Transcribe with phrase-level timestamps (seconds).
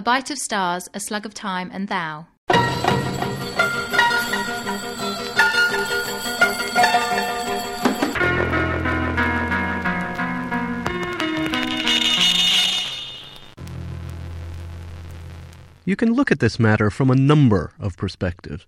[0.00, 2.26] A Bite of Stars, A Slug of Time, and Thou.
[15.84, 18.64] You can look at this matter from a number of perspectives.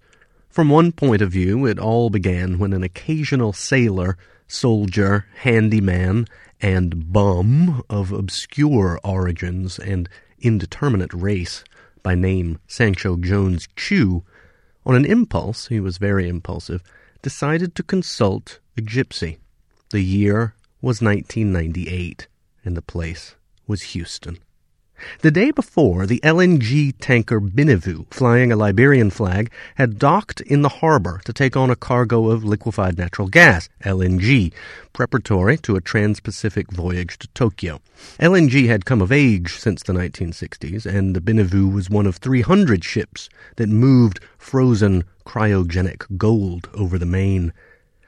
[0.50, 4.18] From one point of view, it all began when an occasional sailor,
[4.48, 6.26] soldier, handyman,
[6.60, 10.10] and bum of obscure origins and
[10.42, 11.64] indeterminate race,
[12.02, 14.24] by name Sancho Jones Chew,
[14.84, 16.82] on an impulse, he was very impulsive,
[17.22, 19.38] decided to consult a gypsy.
[19.90, 22.26] The year was 1998,
[22.64, 23.36] and the place
[23.66, 24.38] was Houston.
[25.20, 30.68] The day before, the LNG tanker Benevue, flying a Liberian flag, had docked in the
[30.68, 34.52] harbor to take on a cargo of liquefied natural gas, LNG,
[34.92, 37.80] preparatory to a trans-Pacific voyage to Tokyo.
[38.20, 42.84] LNG had come of age since the 1960s, and the Benevue was one of 300
[42.84, 47.52] ships that moved frozen cryogenic gold over the main.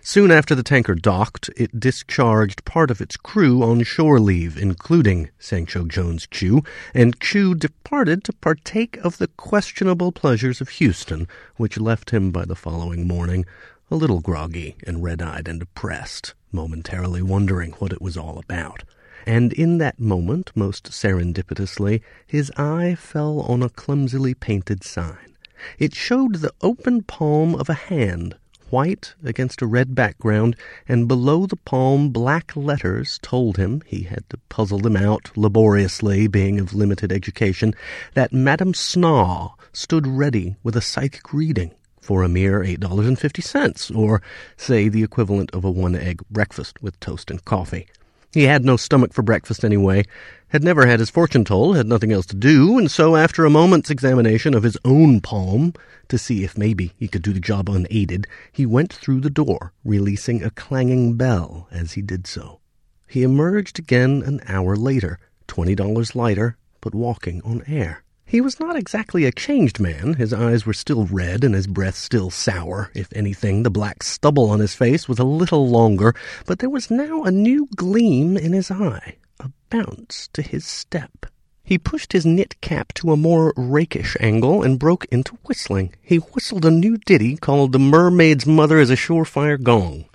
[0.07, 5.31] Soon after the tanker docked, it discharged part of its crew on shore leave, including
[5.39, 11.81] Sancho Jones Chew, and Chew departed to partake of the questionable pleasures of Houston, which
[11.81, 13.47] left him by the following morning
[13.91, 18.85] a little groggy and red-eyed and depressed, momentarily wondering what it was all about.
[19.25, 25.35] And in that moment, most serendipitously, his eye fell on a clumsily painted sign.
[25.79, 28.37] It showed the open palm of a hand
[28.75, 30.57] white against a red background,
[30.89, 36.27] and below the palm black letters told him, he had to puzzle them out laboriously,
[36.27, 37.73] being of limited education,
[38.15, 44.21] that Madame Snaw stood ready with a psychic reading for a mere $8.50, or,
[44.57, 47.87] say, the equivalent of a one-egg breakfast with toast and coffee.
[48.35, 50.05] He had no stomach for breakfast anyway,
[50.49, 53.51] had never had his fortune told, had nothing else to do, and so after a
[53.51, 55.73] moment's examination of his own palm,
[56.09, 59.73] to see if maybe he could do the job unaided, he went through the door,
[59.85, 62.61] releasing a clanging bell as he did so.
[63.07, 68.04] He emerged again an hour later, twenty dollars lighter, but walking on air.
[68.27, 70.15] He was not exactly a changed man.
[70.15, 72.91] His eyes were still red and his breath still sour.
[72.95, 76.15] If anything, the black stubble on his face was a little longer,
[76.47, 81.27] but there was now a new gleam in his eye, a bounce to his step.
[81.63, 85.95] He pushed his knit cap to a more rakish angle and broke into whistling.
[86.03, 90.07] He whistled a new ditty called The Mermaid's Mother is a Surefire Gong.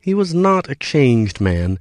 [0.00, 1.78] He was not a changed man,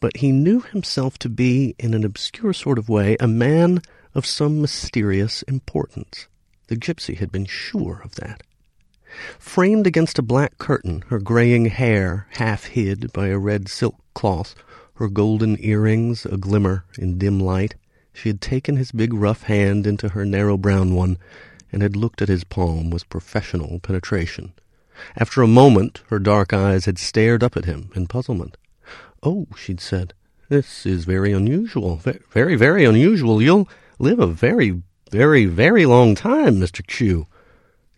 [0.00, 3.80] but he knew himself to be, in an obscure sort of way, a man
[4.18, 6.26] of some mysterious importance.
[6.66, 8.42] The gypsy had been sure of that.
[9.38, 14.56] Framed against a black curtain, her graying hair half hid by a red silk cloth,
[14.96, 17.76] her golden earrings a glimmer in dim light,
[18.12, 21.16] she had taken his big rough hand into her narrow brown one
[21.70, 24.52] and had looked at his palm with professional penetration.
[25.16, 28.56] After a moment, her dark eyes had stared up at him in puzzlement.
[29.22, 30.12] Oh, she'd said,
[30.48, 31.96] this is very unusual.
[32.30, 33.42] Very, very unusual.
[33.42, 33.68] You'll
[33.98, 36.86] live a very, very, very long time, Mr.
[36.86, 37.26] Chew.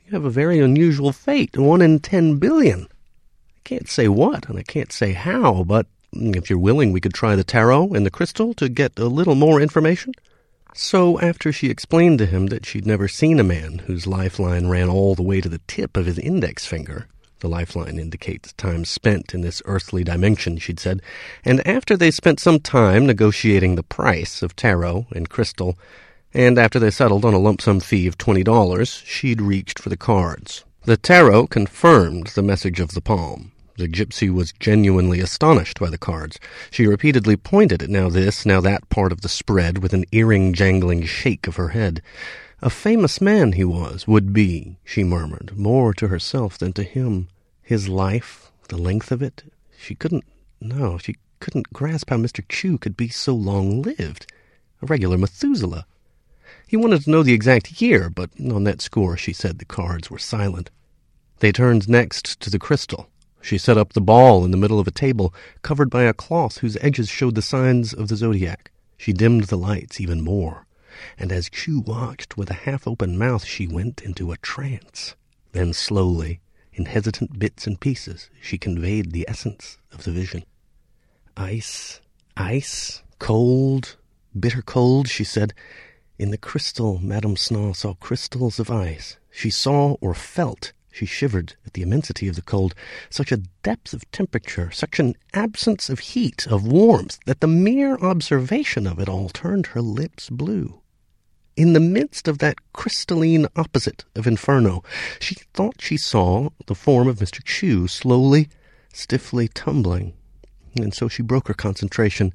[0.07, 2.85] You have a very unusual fate, one in ten billion.
[2.85, 7.15] I can't say what, and I can't say how, but if you're willing, we could
[7.15, 10.13] try the tarot and the crystal to get a little more information.
[10.75, 14.89] So, after she explained to him that she'd never seen a man whose lifeline ran
[14.89, 17.07] all the way to the tip of his index finger,
[17.41, 21.03] the lifeline indicates time spent in this earthly dimension, she'd said.
[21.45, 25.79] And after they spent some time negotiating the price of tarot and crystal,
[26.33, 29.97] and after they settled on a lump sum fee of $20, she'd reached for the
[29.97, 30.65] cards.
[30.85, 33.53] The tarot confirmed the message of the palm.
[33.77, 36.39] The gypsy was genuinely astonished by the cards.
[36.71, 40.53] She repeatedly pointed at now this, now that part of the spread with an earring
[40.53, 42.03] jangling shake of her head.
[42.63, 47.29] A famous man he was, would be, she murmured, more to herself than to him.
[47.63, 49.45] His life, the length of it,
[49.79, 50.25] she couldn't,
[50.61, 52.45] no, she couldn't grasp how Mr.
[52.51, 54.31] Chew could be so long-lived.
[54.83, 55.87] A regular Methuselah.
[56.67, 60.11] He wanted to know the exact year, but on that score she said the cards
[60.11, 60.69] were silent.
[61.39, 63.09] They turned next to the crystal.
[63.41, 66.59] She set up the ball in the middle of a table, covered by a cloth
[66.59, 68.71] whose edges showed the signs of the zodiac.
[68.99, 70.67] She dimmed the lights even more
[71.19, 75.15] and as Chu watched with a half-open mouth, she went into a trance.
[75.53, 76.41] Then slowly,
[76.73, 80.45] in hesitant bits and pieces, she conveyed the essence of the vision.
[81.37, 82.01] Ice,
[82.37, 83.97] ice, cold,
[84.39, 85.53] bitter cold, she said.
[86.19, 89.19] In the crystal, Madame Snaw saw crystals of ice.
[89.31, 92.75] She saw or felt she shivered at the immensity of the cold,
[93.09, 97.97] such a depth of temperature, such an absence of heat, of warmth, that the mere
[97.99, 100.81] observation of it all turned her lips blue.
[101.61, 104.83] In the midst of that crystalline opposite of inferno,
[105.19, 107.45] she thought she saw the form of Mr.
[107.45, 108.49] Chu slowly,
[108.95, 110.15] stiffly tumbling.
[110.77, 112.33] And so she broke her concentration,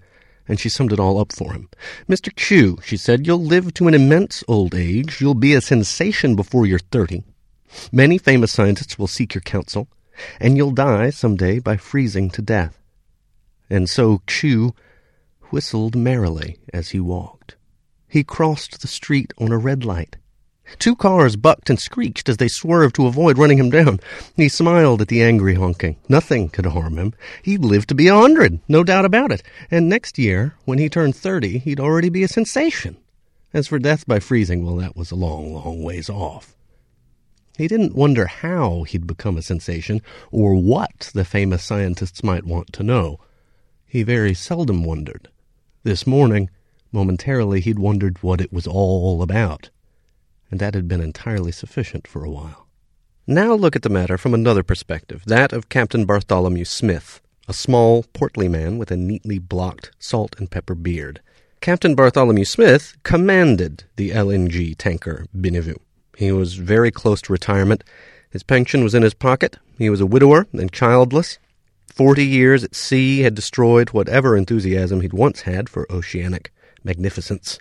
[0.47, 1.69] and she summed it all up for him.
[2.07, 2.31] Mr.
[2.35, 5.19] Chu, she said, you'll live to an immense old age.
[5.19, 7.23] You'll be a sensation before you're thirty.
[7.91, 9.87] Many famous scientists will seek your counsel,
[10.39, 12.79] and you'll die some day by freezing to death.
[13.71, 14.75] And so Chu
[15.49, 17.55] whistled merrily as he walked.
[18.15, 20.15] He crossed the street on a red light.
[20.79, 23.99] Two cars bucked and screeched as they swerved to avoid running him down.
[24.37, 25.97] He smiled at the angry honking.
[26.07, 27.13] Nothing could harm him.
[27.43, 29.43] He'd live to be a hundred, no doubt about it.
[29.69, 32.95] And next year, when he turned thirty, he'd already be a sensation.
[33.53, 36.55] As for death by freezing, well, that was a long, long ways off.
[37.57, 40.01] He didn't wonder how he'd become a sensation,
[40.31, 43.19] or what the famous scientists might want to know.
[43.85, 45.27] He very seldom wondered.
[45.83, 46.49] This morning,
[46.95, 49.69] momentarily, he'd wondered what it was all about.
[50.49, 52.67] And that had been entirely sufficient for a while.
[53.27, 58.03] Now look at the matter from another perspective, that of Captain Bartholomew Smith, a small,
[58.13, 61.21] portly man with a neatly blocked salt and pepper beard.
[61.59, 65.79] Captain Bartholomew Smith commanded the LNG tanker Benevue.
[66.15, 67.83] He was very close to retirement.
[68.29, 69.57] His pension was in his pocket.
[69.77, 71.39] He was a widower and childless.
[71.87, 76.51] Forty years at sea had destroyed whatever enthusiasm he'd once had for oceanic
[76.85, 77.59] magnificence.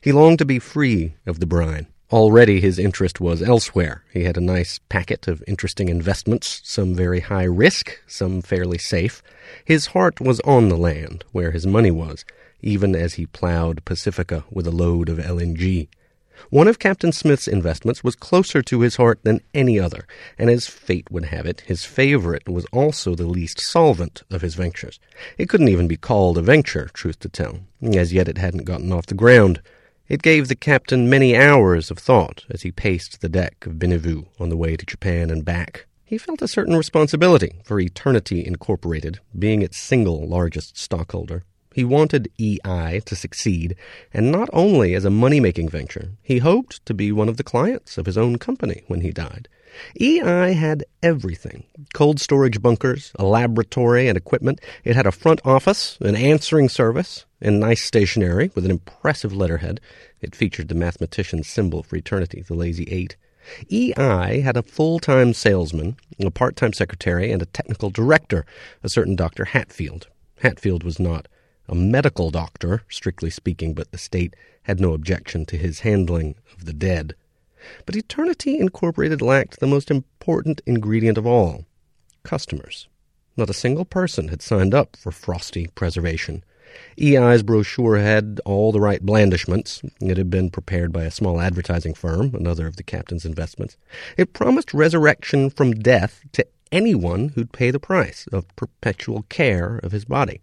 [0.00, 1.86] He longed to be free of the brine.
[2.10, 4.04] Already his interest was elsewhere.
[4.12, 9.22] He had a nice packet of interesting investments, some very high risk, some fairly safe.
[9.64, 12.24] His heart was on the land, where his money was,
[12.60, 15.88] even as he plowed Pacifica with a load of LNG.
[16.50, 20.06] One of Captain Smith's investments was closer to his heart than any other,
[20.38, 24.54] and as fate would have it, his favorite was also the least solvent of his
[24.54, 24.98] ventures.
[25.38, 27.60] It couldn't even be called a venture, truth to tell.
[27.82, 29.60] As yet it hadn't gotten off the ground.
[30.08, 34.26] It gave the captain many hours of thought as he paced the deck of Benevue
[34.38, 35.86] on the way to Japan and back.
[36.04, 41.44] He felt a certain responsibility for Eternity Incorporated, being its single largest stockholder.
[41.74, 43.76] He wanted EI to succeed,
[44.12, 47.44] and not only as a money making venture, he hoped to be one of the
[47.44, 49.48] clients of his own company when he died.
[49.98, 51.64] EI had everything
[51.94, 54.60] cold storage bunkers, a laboratory and equipment.
[54.84, 59.80] It had a front office, an answering service, and nice stationery with an impressive letterhead.
[60.20, 63.16] It featured the mathematician's symbol for eternity, the lazy eight.
[63.72, 68.44] EI had a full time salesman, a part time secretary, and a technical director,
[68.82, 69.46] a certain Dr.
[69.46, 70.06] Hatfield.
[70.40, 71.28] Hatfield was not
[71.68, 76.64] a medical doctor, strictly speaking, but the state had no objection to his handling of
[76.64, 77.14] the dead.
[77.86, 81.64] But Eternity Incorporated lacked the most important ingredient of all
[82.24, 82.88] customers.
[83.36, 86.44] Not a single person had signed up for frosty preservation.
[87.00, 89.82] EI's brochure had all the right blandishments.
[90.00, 93.76] It had been prepared by a small advertising firm, another of the captain's investments.
[94.16, 99.92] It promised resurrection from death to anyone who'd pay the price of perpetual care of
[99.92, 100.40] his body.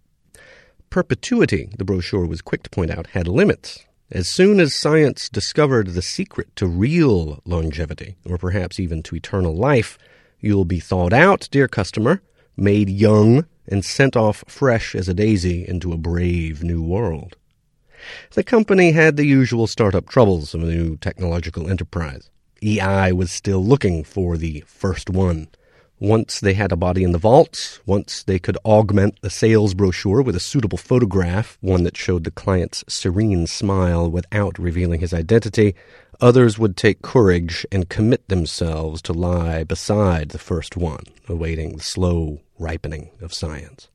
[0.90, 3.86] Perpetuity, the brochure was quick to point out, had limits.
[4.10, 9.54] As soon as science discovered the secret to real longevity, or perhaps even to eternal
[9.54, 9.96] life,
[10.40, 12.22] you'll be thawed out, dear customer,
[12.56, 17.36] made young, and sent off fresh as a daisy into a brave new world.
[18.32, 22.30] The company had the usual startup troubles of a new technological enterprise.
[22.64, 25.46] EI was still looking for the first one.
[26.00, 30.22] Once they had a body in the vaults, once they could augment the sales brochure
[30.22, 35.74] with a suitable photograph, one that showed the client's serene smile without revealing his identity,
[36.18, 41.84] others would take courage and commit themselves to lie beside the first one, awaiting the
[41.84, 43.88] slow ripening of science.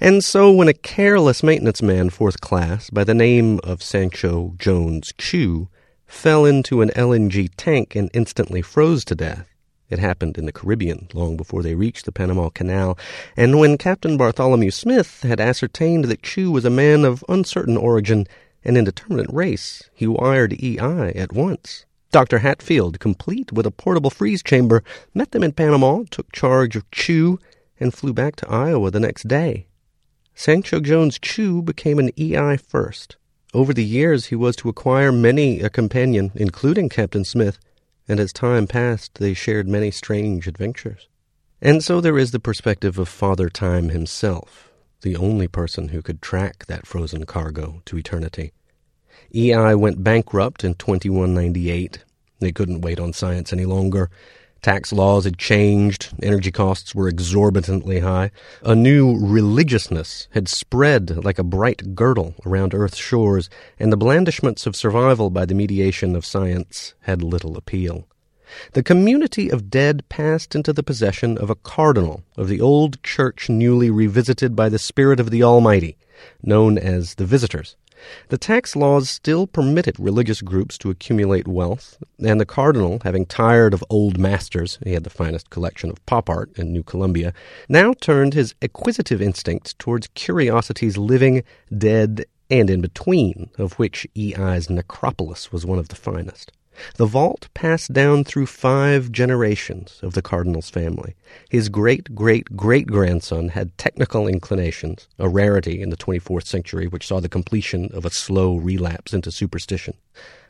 [0.00, 5.12] And so when a careless maintenance man fourth class by the name of Sancho Jones
[5.18, 5.68] Chu
[6.06, 9.53] fell into an LNG tank and instantly froze to death,
[9.90, 12.98] it happened in the Caribbean long before they reached the Panama Canal,
[13.36, 18.26] and when Captain Bartholomew Smith had ascertained that Chu was a man of uncertain origin
[18.64, 21.84] and indeterminate race, he wired EI at once.
[22.10, 22.38] Dr.
[22.38, 24.82] Hatfield, complete with a portable freeze chamber,
[25.14, 27.38] met them in Panama, took charge of Chu,
[27.80, 29.66] and flew back to Iowa the next day.
[30.34, 33.16] Sancho Jones Chu became an EI first.
[33.52, 37.58] Over the years, he was to acquire many a companion, including Captain Smith,
[38.08, 41.08] and as time passed, they shared many strange adventures.
[41.62, 44.70] And so there is the perspective of Father Time himself,
[45.02, 48.52] the only person who could track that frozen cargo to eternity.
[49.34, 52.04] EI went bankrupt in 2198.
[52.40, 54.10] They couldn't wait on science any longer.
[54.64, 58.30] Tax laws had changed, energy costs were exorbitantly high.
[58.62, 64.66] A new religiousness had spread like a bright girdle around Earth's shores, and the blandishments
[64.66, 68.08] of survival by the mediation of science had little appeal.
[68.72, 73.50] The community of dead passed into the possession of a cardinal of the old church
[73.50, 75.98] newly revisited by the Spirit of the Almighty,
[76.42, 77.76] known as the Visitors.
[78.28, 83.74] The tax laws still permitted religious groups to accumulate wealth, and the cardinal, having tired
[83.74, 87.32] of old masters, he had the finest collection of pop art in New Columbia,
[87.68, 91.44] now turned his acquisitive instincts towards curiosities living,
[91.76, 96.52] dead, and in between, of which E.I.'s necropolis was one of the finest.
[96.96, 101.14] The vault passed down through five generations of the cardinal's family.
[101.48, 107.06] His great great great grandson had technical inclinations, a rarity in the 24th century which
[107.06, 109.94] saw the completion of a slow relapse into superstition.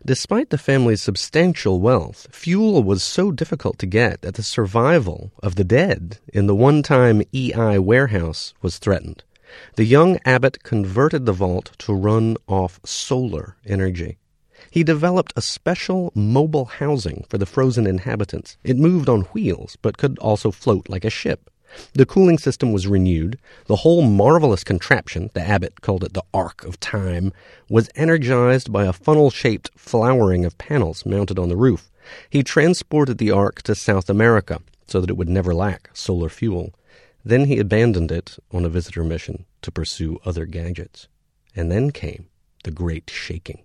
[0.07, 5.57] Despite the family's substantial wealth, fuel was so difficult to get that the survival of
[5.57, 9.25] the dead in the one time EI warehouse was threatened.
[9.77, 14.19] The young abbot converted the vault to run off solar energy.
[14.75, 18.59] He developed a special mobile housing for the frozen inhabitants.
[18.65, 21.49] It moved on wheels, but could also float like a ship.
[21.93, 23.39] The cooling system was renewed.
[23.67, 27.33] The whole marvelous contraption, the abbot called it the Ark of Time,
[27.71, 31.89] was energized by a funnel shaped flowering of panels mounted on the roof.
[32.29, 36.75] He transported the Ark to South America so that it would never lack solar fuel.
[37.25, 41.07] Then he abandoned it on a visitor mission to pursue other gadgets.
[41.55, 42.27] And then came
[42.65, 43.64] the great shaking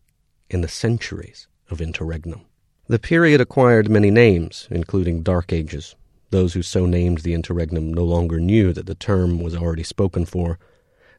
[0.49, 2.41] in the centuries of interregnum.
[2.87, 5.95] The period acquired many names, including Dark Ages.
[6.31, 10.25] Those who so named the interregnum no longer knew that the term was already spoken
[10.25, 10.59] for.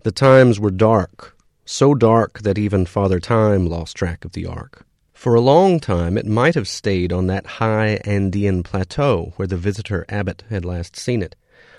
[0.02, 4.84] The times were dark, so dark that even Father Time lost track of the ark.
[5.12, 9.56] For a long time it might have stayed on that high Andean plateau where the
[9.56, 11.36] visitor abbot had last seen it,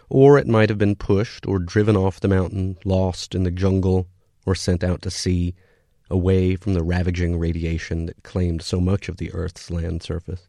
[0.09, 4.07] or it might have been pushed or driven off the mountain, lost in the jungle,
[4.45, 5.55] or sent out to sea,
[6.11, 10.47] away from the ravaging radiation that claimed so much of the Earth's land surface.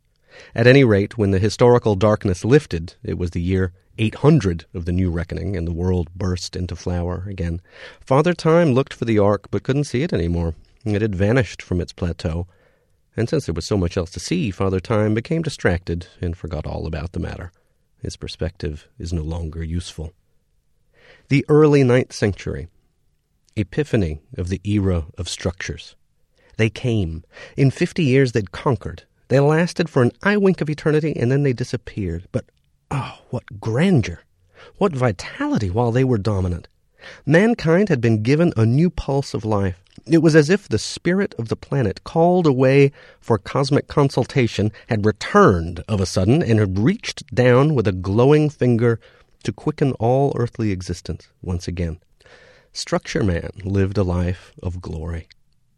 [0.55, 4.93] At any rate, when the historical darkness lifted, it was the year 800 of the
[4.93, 7.61] new reckoning, and the world burst into flower again.
[8.01, 10.55] Father Time looked for the ark, but couldn't see it any more.
[10.85, 12.47] It had vanished from its plateau.
[13.17, 16.67] And since there was so much else to see, Father Time became distracted and forgot
[16.67, 17.53] all about the matter.
[18.01, 20.13] His perspective is no longer useful.
[21.29, 22.69] The early ninth century
[23.57, 25.97] epiphany of the era of structures.
[26.57, 27.25] They came.
[27.57, 29.05] In fifty years, they'd conquered.
[29.29, 32.29] They lasted for an eye wink of eternity, and then they disappeared.
[32.33, 32.45] But,
[32.91, 34.21] oh, what grandeur!
[34.77, 36.69] What vitality while they were dominant!
[37.27, 39.83] Mankind had been given a new pulse of life.
[40.07, 45.07] It was as if the spirit of the planet, called away for cosmic consultation, had
[45.07, 49.01] returned of a sudden and had reached down with a glowing finger
[49.45, 51.99] to quicken all earthly existence once again.
[52.75, 55.29] Structure Man lived a life of glory.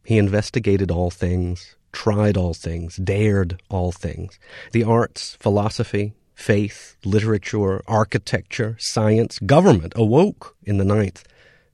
[0.04, 4.38] He investigated all things, tried all things, dared all things
[4.70, 11.24] the arts, philosophy, faith, literature, architecture, science, government awoke in the ninth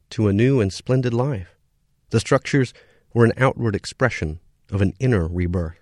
[0.08, 1.54] to a new and splendid life.
[2.08, 2.72] The structures
[3.12, 5.76] were an outward expression of an inner rebirth.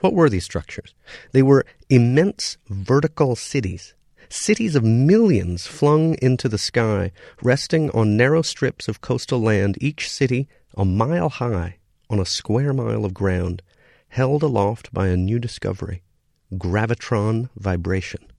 [0.00, 0.94] What were these structures?
[1.32, 3.94] They were immense vertical cities
[4.28, 10.10] cities of millions flung into the sky, resting on narrow strips of coastal land, each
[10.10, 11.78] city a mile high
[12.10, 13.62] on a square mile of ground,
[14.08, 16.02] held aloft by a new discovery
[16.54, 18.30] gravitron vibration.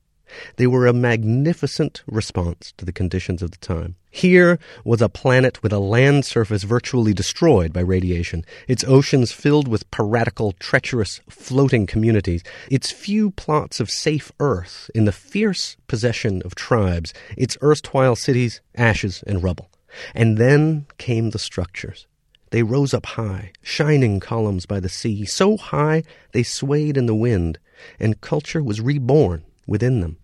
[0.57, 3.95] They were a magnificent response to the conditions of the time.
[4.09, 9.67] Here was a planet with a land surface virtually destroyed by radiation, its oceans filled
[9.67, 16.41] with piratical, treacherous, floating communities, its few plots of safe earth in the fierce possession
[16.43, 19.69] of tribes, its erstwhile cities ashes and rubble.
[20.15, 22.07] And then came the structures.
[22.51, 27.15] They rose up high, shining columns by the sea, so high they swayed in the
[27.15, 27.59] wind,
[27.99, 30.17] and culture was reborn within them.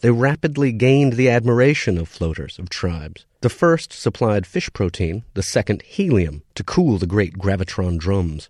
[0.00, 3.26] They rapidly gained the admiration of floaters, of tribes.
[3.42, 8.48] The first supplied fish protein, the second helium, to cool the great gravitron drums.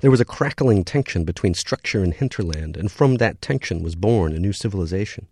[0.00, 4.32] There was a crackling tension between structure and hinterland, and from that tension was born
[4.32, 5.26] a new civilization.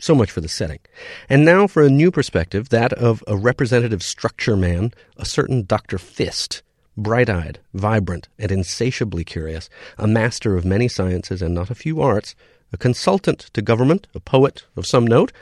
[0.00, 0.80] So much for the setting.
[1.28, 5.98] And now for a new perspective, that of a representative structure man, a certain Dr.
[5.98, 6.62] Fist,
[6.96, 9.68] bright eyed, vibrant, and insatiably curious,
[9.98, 12.34] a master of many sciences and not a few arts,
[12.74, 15.32] a consultant to government, a poet of some note.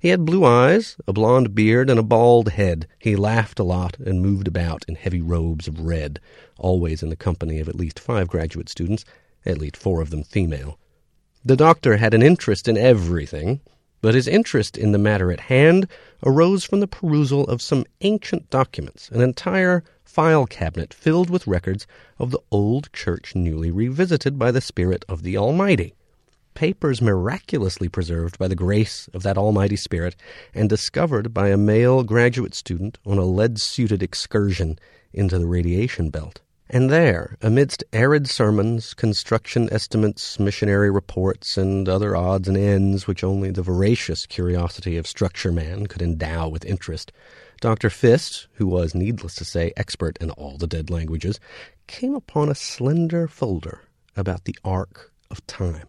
[0.00, 2.88] He had blue eyes, a blond beard, and a bald head.
[2.98, 6.18] He laughed a lot and moved about in heavy robes of red,
[6.58, 9.04] always in the company of at least five graduate students,
[9.46, 10.76] at least four of them female.
[11.44, 13.60] The doctor had an interest in everything,
[14.00, 15.86] but his interest in the matter at hand
[16.26, 21.86] arose from the perusal of some ancient documents, an entire file cabinet filled with records
[22.18, 25.94] of the old church newly revisited by the Spirit of the Almighty.
[26.54, 30.16] Papers miraculously preserved by the grace of that Almighty Spirit
[30.54, 34.78] and discovered by a male graduate student on a lead suited excursion
[35.12, 36.40] into the radiation belt.
[36.74, 43.22] And there, amidst arid sermons, construction estimates, missionary reports, and other odds and ends which
[43.22, 47.12] only the voracious curiosity of structure man could endow with interest,
[47.60, 47.90] Dr.
[47.90, 51.38] Fist, who was, needless to say, expert in all the dead languages,
[51.86, 53.82] came upon a slender folder
[54.16, 55.88] about the ark of time.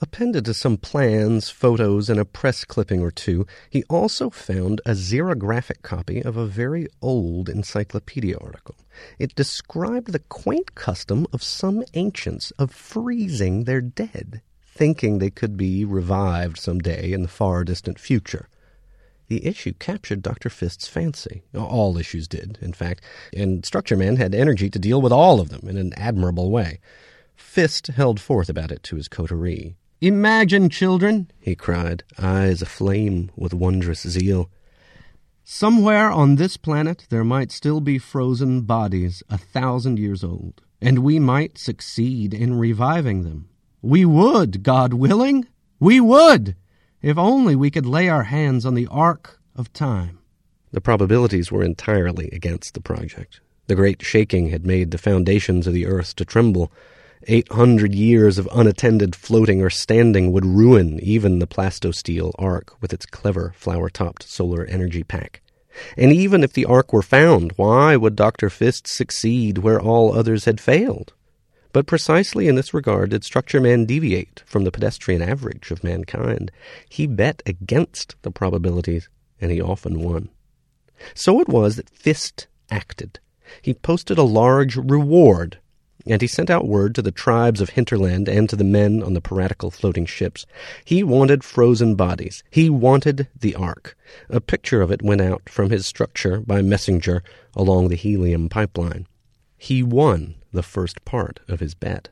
[0.00, 4.92] Appended to some plans, photos, and a press clipping or two, he also found a
[4.92, 8.76] xerographic copy of a very old encyclopedia article.
[9.18, 15.56] It described the quaint custom of some ancients of freezing their dead, thinking they could
[15.56, 18.48] be revived some day in the far distant future.
[19.26, 20.48] The issue captured Dr.
[20.48, 21.42] Fist's fancy.
[21.56, 23.02] All issues did, in fact,
[23.36, 26.78] and Structure Man had energy to deal with all of them in an admirable way.
[27.34, 29.76] Fist held forth about it to his coterie.
[30.00, 34.48] Imagine, children, he cried, eyes aflame with wondrous zeal.
[35.42, 41.00] Somewhere on this planet there might still be frozen bodies a thousand years old, and
[41.00, 43.48] we might succeed in reviving them.
[43.82, 45.48] We would, God willing!
[45.80, 46.54] We would!
[47.02, 50.20] If only we could lay our hands on the ark of time.
[50.70, 53.40] The probabilities were entirely against the project.
[53.66, 56.70] The great shaking had made the foundations of the earth to tremble,
[57.26, 62.92] Eight hundred years of unattended floating or standing would ruin even the plastosteel ark with
[62.92, 65.42] its clever flower topped solar energy pack.
[65.96, 68.50] And even if the ark were found, why would Dr.
[68.50, 71.12] Fist succeed where all others had failed?
[71.72, 76.50] But precisely in this regard did Structure Man deviate from the pedestrian average of mankind.
[76.88, 79.08] He bet against the probabilities,
[79.40, 80.30] and he often won.
[81.14, 83.20] So it was that Fist acted.
[83.62, 85.58] He posted a large reward
[86.08, 89.14] and he sent out word to the tribes of hinterland and to the men on
[89.14, 90.46] the piratical floating ships.
[90.84, 92.42] He wanted frozen bodies.
[92.50, 93.96] He wanted the Ark.
[94.28, 97.22] A picture of it went out from his structure by messenger
[97.54, 99.06] along the helium pipeline.
[99.56, 102.08] He won the first part of his bet.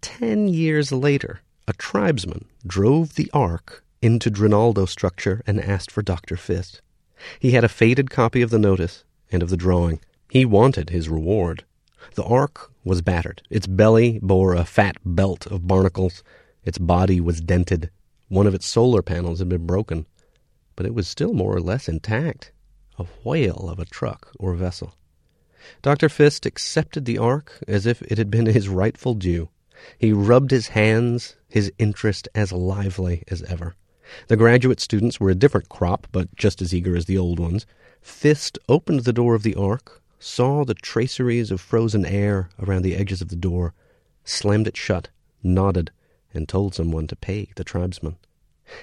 [0.00, 6.36] Ten years later, a tribesman drove the Ark into Drinaldo structure and asked for Dr.
[6.36, 6.80] Fist.
[7.38, 10.00] He had a faded copy of the notice and of the drawing.
[10.30, 11.64] He wanted his reward.
[12.14, 13.42] The Ark was battered.
[13.50, 16.22] Its belly bore a fat belt of barnacles.
[16.64, 17.90] Its body was dented.
[18.28, 20.06] One of its solar panels had been broken,
[20.76, 22.52] but it was still more or less intact.
[22.98, 24.94] A whale of a truck or vessel.
[25.82, 26.08] Dr.
[26.08, 29.48] Fist accepted the Ark as if it had been his rightful due.
[29.98, 33.74] He rubbed his hands, his interest as lively as ever.
[34.28, 37.66] The graduate students were a different crop, but just as eager as the old ones.
[38.00, 42.94] Fist opened the door of the Ark, saw the traceries of frozen air around the
[42.94, 43.74] edges of the door,
[44.22, 45.08] slammed it shut,
[45.42, 45.90] nodded,
[46.32, 48.16] and told someone to pay the tribesman.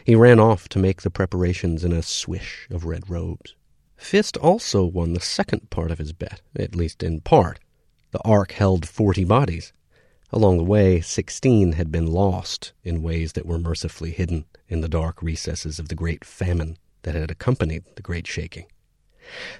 [0.04, 3.56] He ran off to make the preparations in a swish of red robes.
[3.95, 7.60] Fist also won the second part of his bet, at least in part.
[8.12, 9.73] The ark held forty bodies.
[10.32, 14.89] Along the way, sixteen had been lost in ways that were mercifully hidden in the
[14.89, 18.65] dark recesses of the great famine that had accompanied the great shaking.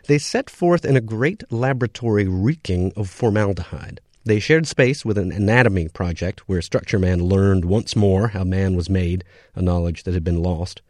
[0.08, 4.02] They set forth in a great laboratory reeking of formaldehyde.
[4.26, 8.76] They shared space with an anatomy project where Structure Man learned once more how man
[8.76, 9.24] was made,
[9.56, 10.82] a knowledge that had been lost.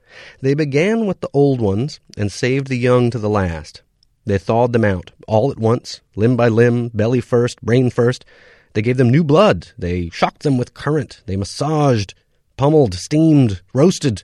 [0.41, 3.83] They began with the old ones and saved the young to the last.
[4.25, 8.25] They thawed them out, all at once, limb by limb, belly first, brain first.
[8.73, 9.67] They gave them new blood.
[9.77, 11.21] They shocked them with current.
[11.27, 12.13] They massaged,
[12.57, 14.23] pummeled, steamed, roasted.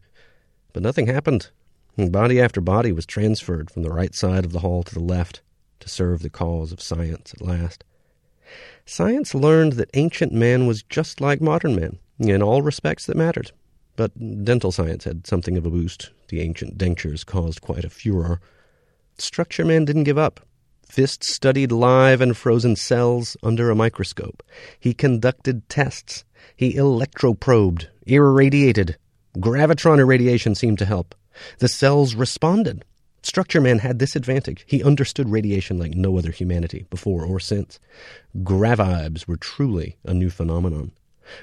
[0.73, 1.49] But nothing happened.
[1.97, 5.03] And body after body was transferred from the right side of the hall to the
[5.03, 5.41] left
[5.79, 7.83] to serve the cause of science at last.
[8.85, 13.51] Science learned that ancient man was just like modern man in all respects that mattered.
[13.95, 16.09] But dental science had something of a boost.
[16.29, 18.41] The ancient dentures caused quite a furor.
[19.17, 20.39] Structure man didn't give up.
[20.87, 24.43] Fist studied live and frozen cells under a microscope.
[24.79, 26.25] He conducted tests.
[26.55, 28.97] He electroprobed, irradiated.
[29.37, 31.15] Gravitron irradiation seemed to help.
[31.59, 32.85] The cells responded.
[33.21, 34.65] Structure Man had this advantage.
[34.67, 37.79] He understood radiation like no other humanity, before or since.
[38.43, 40.91] Gravibes were truly a new phenomenon.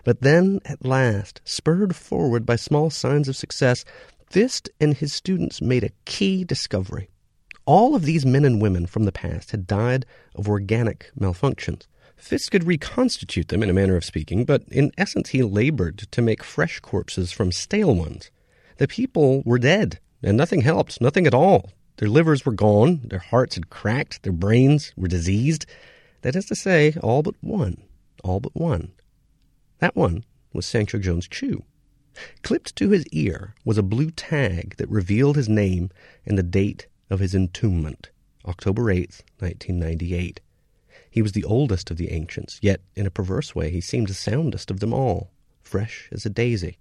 [0.05, 3.85] But then, at last, spurred forward by small signs of success,
[4.31, 7.11] Fist and his students made a key discovery.
[7.67, 11.87] All of these men and women from the past had died of organic malfunctions.
[12.17, 16.23] Fisk could reconstitute them in a manner of speaking, but in essence he labored to
[16.23, 18.31] make fresh corpses from stale ones.
[18.81, 21.71] The people were dead, and nothing helped, nothing at all.
[21.99, 25.67] Their livers were gone, their hearts had cracked, their brains were diseased.
[26.23, 27.83] That is to say, all but one.
[28.25, 28.93] All but one.
[29.81, 31.63] That one was Sancho Jones Chu.
[32.41, 35.91] Clipped to his ear was a blue tag that revealed his name
[36.25, 38.09] and the date of his entombment,
[38.47, 40.41] October 8th, 1998.
[41.11, 44.15] He was the oldest of the ancients, yet in a perverse way he seemed the
[44.15, 46.79] soundest of them all, fresh as a daisy.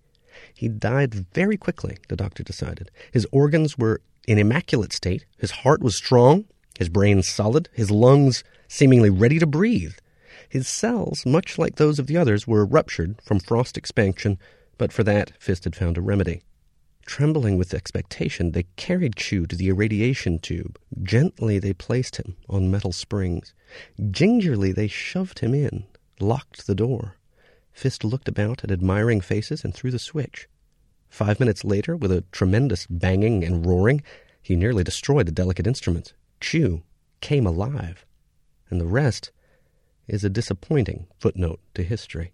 [0.59, 2.91] He died very quickly, the doctor decided.
[3.13, 6.43] His organs were in immaculate state, his heart was strong,
[6.77, 9.93] his brain solid, his lungs seemingly ready to breathe.
[10.49, 14.37] His cells, much like those of the others, were ruptured from frost expansion,
[14.77, 16.41] but for that Fist had found a remedy.
[17.05, 20.77] Trembling with expectation, they carried Chu to the irradiation tube.
[21.01, 23.53] Gently they placed him on metal springs.
[24.11, 25.85] Gingerly they shoved him in,
[26.19, 27.15] locked the door.
[27.79, 30.49] Fisk looked about at admiring faces and threw the switch.
[31.07, 34.03] Five minutes later, with a tremendous banging and roaring,
[34.41, 36.13] he nearly destroyed the delicate instruments.
[36.41, 36.83] Chu
[37.21, 38.05] came alive.
[38.69, 39.31] And the rest
[40.09, 42.33] is a disappointing footnote to history.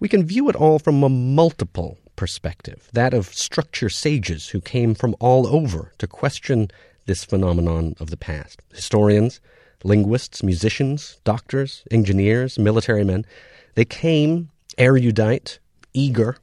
[0.00, 4.94] We can view it all from a multiple perspective, that of structure sages who came
[4.94, 6.70] from all over to question
[7.04, 8.62] this phenomenon of the past.
[8.72, 9.38] Historians,
[9.84, 13.26] linguists, musicians, doctors, engineers, military men,
[13.74, 15.58] they came erudite,
[15.92, 16.36] eager,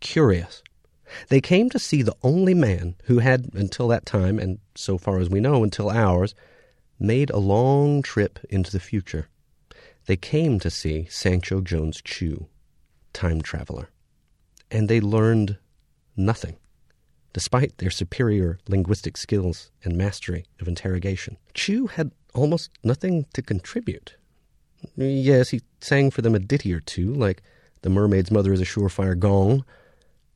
[0.00, 0.62] curious.
[1.28, 5.18] They came to see the only man who had, until that time, and so far
[5.18, 6.34] as we know, until ours,
[6.98, 9.28] made a long trip into the future.
[10.06, 12.46] They came to see Sancho Jones Chu,
[13.12, 13.88] time traveler
[14.70, 15.58] and they learned
[16.16, 16.56] nothing,
[17.32, 21.36] despite their superior linguistic skills and mastery of interrogation.
[21.54, 24.16] Chu had almost nothing to contribute.
[24.96, 27.42] Yes, he sang for them a ditty or two, like
[27.82, 29.64] The Mermaid's Mother is a Surefire Gong.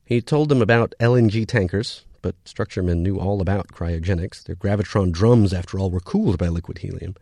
[0.05, 4.43] He told them about LNG tankers, but structuremen knew all about cryogenics.
[4.43, 7.15] Their gravitron drums, after all, were cooled by liquid helium.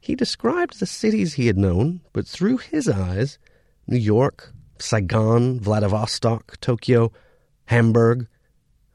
[0.00, 3.38] He described the cities he had known, but through his eyes,
[3.86, 7.12] New York, Saigon, Vladivostok, Tokyo,
[7.66, 8.28] Hamburg,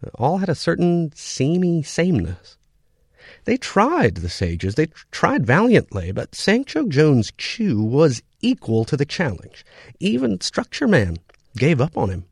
[0.06, 2.58] uh, all had a certain seamy sameness.
[3.46, 9.06] They tried, the sages, they tried valiantly, but Sancho Jones Chu was equal to the
[9.06, 9.66] challenge.
[10.00, 11.18] Even Structure Man
[11.56, 12.26] gave up on him.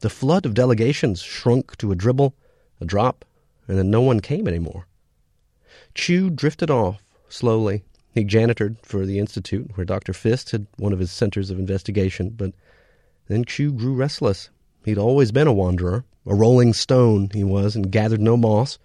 [0.00, 2.34] The flood of delegations shrunk to a dribble,
[2.80, 3.24] a drop,
[3.66, 4.86] and then no one came any more.
[5.94, 7.82] Chu drifted off slowly.
[8.14, 10.12] He janitored for the institute where Dr.
[10.12, 12.52] Fist had one of his centers of investigation, but
[13.26, 14.50] then Chu grew restless.
[14.84, 16.04] He'd always been a wanderer.
[16.26, 18.78] A rolling stone he was, and gathered no moss.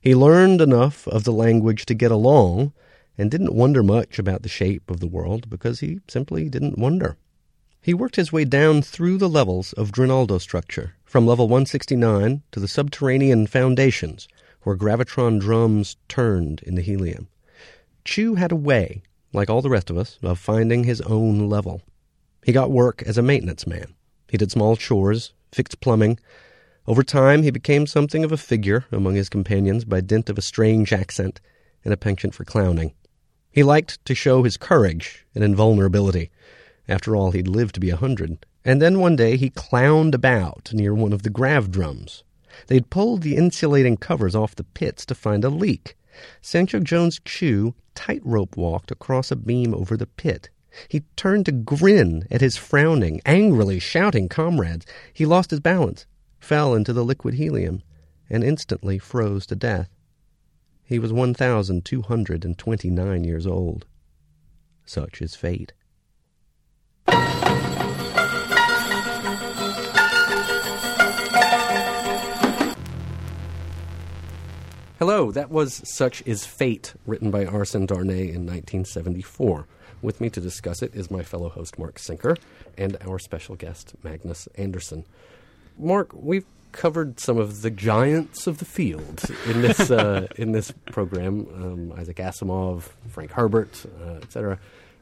[0.00, 2.72] He learned enough of the language to get along,
[3.18, 7.18] and didn't wonder much about the shape of the world because he simply didn't wonder.
[7.82, 12.60] He worked his way down through the levels of Drinaldo structure, from level 169 to
[12.60, 14.26] the subterranean foundations,
[14.62, 17.28] where gravitron drums turned in the helium.
[18.04, 21.82] Chu had a way, like all the rest of us, of finding his own level.
[22.42, 23.94] He got work as a maintenance man.
[24.30, 26.18] He did small chores, fixed plumbing.
[26.86, 30.42] Over time, he became something of a figure among his companions by dint of a
[30.42, 31.40] strange accent
[31.84, 32.92] and a penchant for clowning.
[33.52, 36.30] He liked to show his courage and invulnerability.
[36.88, 38.46] After all, he'd lived to be a hundred.
[38.64, 42.24] And then one day he clowned about near one of the grav drums.
[42.66, 45.96] They'd pulled the insulating covers off the pits to find a leak.
[46.42, 50.50] Sancho Jones Chu tightrope walked across a beam over the pit.
[50.88, 54.86] He turned to grin at his frowning, angrily shouting comrades.
[55.12, 56.06] He lost his balance,
[56.40, 57.82] fell into the liquid helium,
[58.28, 59.88] and instantly froze to death.
[60.84, 63.86] He was 1,229 years old.
[64.84, 65.72] Such is fate.
[74.98, 79.66] Hello, that was Such is Fate, written by Arsène Darnay in 1974.
[80.02, 82.36] With me to discuss it is my fellow host, Mark Sinker,
[82.76, 85.06] and our special guest, Magnus Andersson.
[85.80, 90.72] Mark, we've covered some of the giants of the field in this uh, in this
[90.92, 94.58] program: um, Isaac Asimov, Frank Herbert, uh, etc.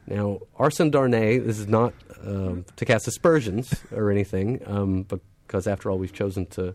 [0.07, 1.37] Now, Arsène Darnay.
[1.37, 6.45] This is not um, to cast aspersions or anything, um, because after all, we've chosen
[6.47, 6.73] to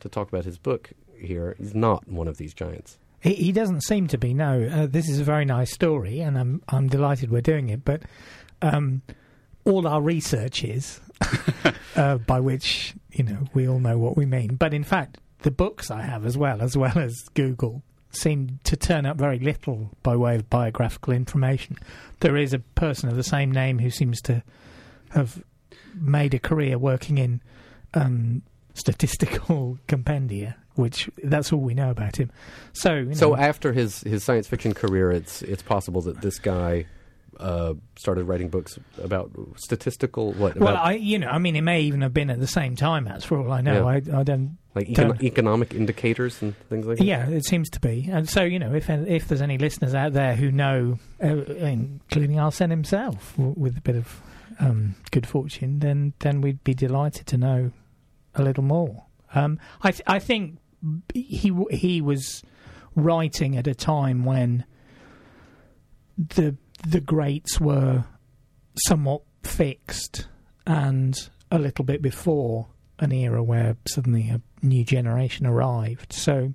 [0.00, 1.56] to talk about his book here.
[1.58, 2.98] He's not one of these giants.
[3.20, 4.34] He, he doesn't seem to be.
[4.34, 7.84] No, uh, this is a very nice story, and I'm I'm delighted we're doing it.
[7.84, 8.02] But
[8.62, 9.02] um,
[9.64, 11.00] all our research is,
[11.96, 14.56] uh, by which you know we all know what we mean.
[14.56, 18.76] But in fact, the books I have as well, as well as Google seem to
[18.76, 21.76] turn up very little by way of biographical information.
[22.20, 24.42] There is a person of the same name who seems to
[25.10, 25.42] have
[25.94, 27.42] made a career working in
[27.94, 28.42] um,
[28.74, 32.30] statistical compendia, which that's all we know about him.
[32.72, 36.38] So, you know, So after his, his science fiction career, it's it's possible that this
[36.38, 36.86] guy
[37.38, 41.82] uh, started writing books about statistical what well, I you know, I mean, it may
[41.82, 43.06] even have been at the same time.
[43.08, 44.58] As for all I know, I, I don't.
[44.74, 47.04] like econ- economic indicators and things like that.
[47.04, 48.08] Yeah, it seems to be.
[48.10, 52.38] And so, you know, if if there's any listeners out there who know, uh, including
[52.40, 54.20] Arsene himself, w- with a bit of
[54.60, 57.72] um, good fortune, then then we'd be delighted to know
[58.34, 59.04] a little more.
[59.34, 60.58] Um, I th- I think
[61.12, 62.42] he w- he was
[62.94, 64.64] writing at a time when
[66.16, 66.56] the
[66.88, 68.04] the greats were
[68.86, 70.28] somewhat fixed
[70.66, 72.68] and a little bit before
[72.98, 76.12] an era where suddenly a new generation arrived.
[76.12, 76.54] So,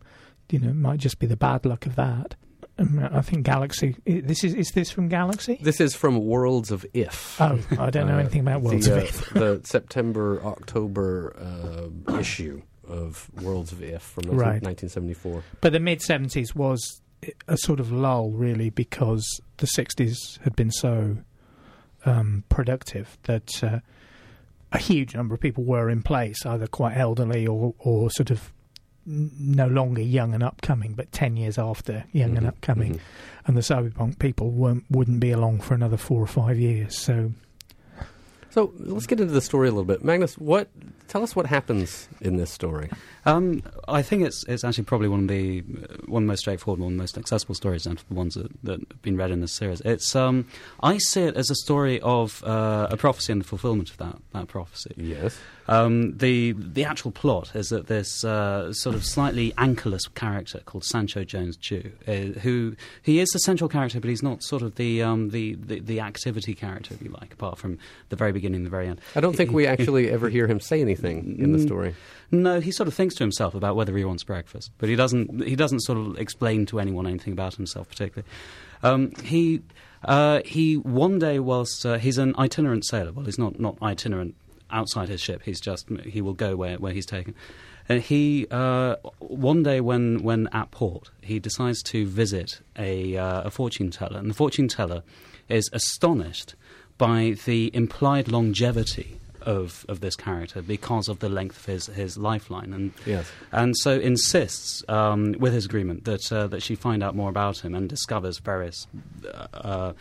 [0.49, 2.35] you know, it might just be the bad luck of that.
[2.77, 3.95] Um, I think Galaxy.
[4.05, 5.59] This is is this from Galaxy?
[5.61, 7.39] This is from Worlds of If.
[7.39, 9.29] Oh, I don't know Uh, anything about Worlds the, of uh, If.
[9.33, 11.35] the September October
[12.07, 14.61] uh, issue of Worlds of If from Right.
[14.63, 15.43] 1974.
[15.59, 17.01] But the mid seventies was
[17.47, 19.25] a sort of lull, really, because
[19.57, 21.17] the sixties had been so
[22.05, 23.79] um, productive that uh,
[24.71, 28.51] a huge number of people were in place, either quite elderly or or sort of
[29.05, 32.93] no longer young and upcoming, but ten years after young and Mhm, upcoming.
[32.95, 32.99] mhm.
[33.47, 36.95] And the cyberpunk people weren't, wouldn't be along for another four or five years.
[36.97, 37.31] So
[38.51, 40.03] So let's get into the story a little bit.
[40.03, 40.69] Magnus, what?
[41.11, 42.89] Tell us what happens in this story.
[43.25, 46.39] Um, I think it's it's actually probably one of the uh, one of the most
[46.39, 49.17] straightforward, one of the most accessible stories out of the ones that, that have been
[49.17, 49.81] read in this series.
[49.81, 50.47] It's um,
[50.81, 54.15] I see it as a story of uh, a prophecy and the fulfillment of that
[54.31, 54.93] that prophecy.
[54.95, 55.37] Yes.
[55.71, 60.83] Um, the the actual plot is that this uh, sort of slightly anchorless character called
[60.83, 64.75] Sancho Jones Jew, uh, who he is the central character, but he's not sort of
[64.75, 67.77] the, um, the, the the activity character, if you like, apart from
[68.09, 68.99] the very beginning and the very end.
[69.15, 71.65] I don't think we actually ever hear him say anything in the Mm.
[71.65, 71.95] story.
[72.31, 75.43] No, he sort of thinks to himself about whether he wants breakfast, but he doesn't.
[75.47, 78.27] He doesn't sort of explain to anyone anything about himself particularly.
[78.83, 79.61] Um, he
[80.03, 83.11] uh, he one day, whilst uh, he's an itinerant sailor.
[83.13, 84.35] Well, he's not not itinerant
[84.71, 85.41] outside his ship.
[85.43, 87.35] He's just he will go where where he's taken.
[87.89, 93.41] And he uh, one day when when at port, he decides to visit a uh,
[93.43, 95.03] a fortune teller, and the fortune teller
[95.49, 96.55] is astonished
[96.97, 102.15] by the implied longevity of of this character because of the length of his his
[102.15, 103.25] lifeline and Yes.
[103.51, 107.65] and so insists um, with his agreement that uh, that she find out more about
[107.65, 108.85] him and discovers various
[109.55, 109.93] uh,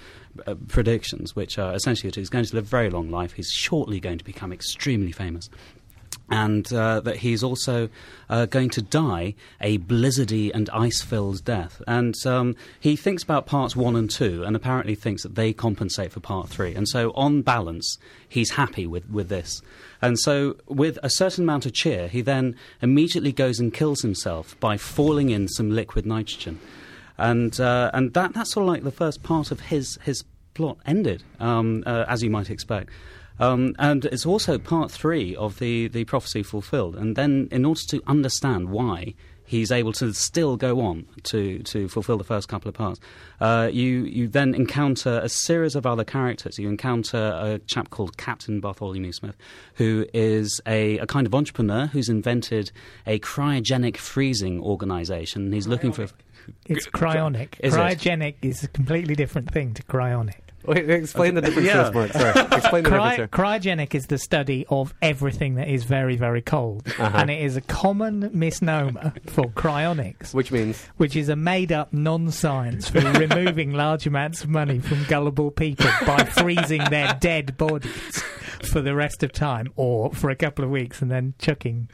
[0.46, 3.50] uh, predictions which are essentially that he's going to live a very long life he's
[3.50, 5.50] shortly going to become extremely famous
[6.30, 7.88] and uh, that he's also
[8.28, 11.82] uh, going to die a blizzardy and ice-filled death.
[11.86, 16.12] And um, he thinks about parts one and two, and apparently thinks that they compensate
[16.12, 16.74] for part three.
[16.74, 19.60] And so, on balance, he's happy with, with this.
[20.00, 24.58] And so, with a certain amount of cheer, he then immediately goes and kills himself
[24.60, 26.60] by falling in some liquid nitrogen.
[27.20, 30.78] And uh, and that that's sort of like the first part of his his plot
[30.86, 32.90] ended, um, uh, as you might expect.
[33.38, 36.94] Um, and it's also part three of the, the prophecy fulfilled.
[36.94, 39.14] And then, in order to understand why
[39.46, 43.00] he's able to still go on to, to fulfill the first couple of parts,
[43.40, 46.58] uh, you, you then encounter a series of other characters.
[46.58, 49.36] You encounter a chap called Captain Bartholomew Smith,
[49.74, 52.70] who is a, a kind of entrepreneur who's invented
[53.06, 55.50] a cryogenic freezing organization.
[55.50, 56.08] He's looking for.
[56.66, 57.54] It's cryonic.
[57.60, 57.74] Is?
[57.74, 60.34] Cryogenic is a completely different thing to cryonic.
[60.66, 61.90] Wait, explain the difference Yeah.
[61.94, 62.12] Mark.
[62.12, 62.38] Sorry.
[62.52, 63.16] Explain the Cry- difference.
[63.16, 63.28] there.
[63.28, 66.86] cryogenic is the study of everything that is very, very cold.
[66.86, 67.10] Uh-huh.
[67.16, 71.94] And it is a common misnomer for cryonics, Which means which is a made up
[71.94, 77.56] non science for removing large amounts of money from gullible people by freezing their dead
[77.56, 78.22] bodies
[78.70, 81.88] for the rest of time or for a couple of weeks and then chucking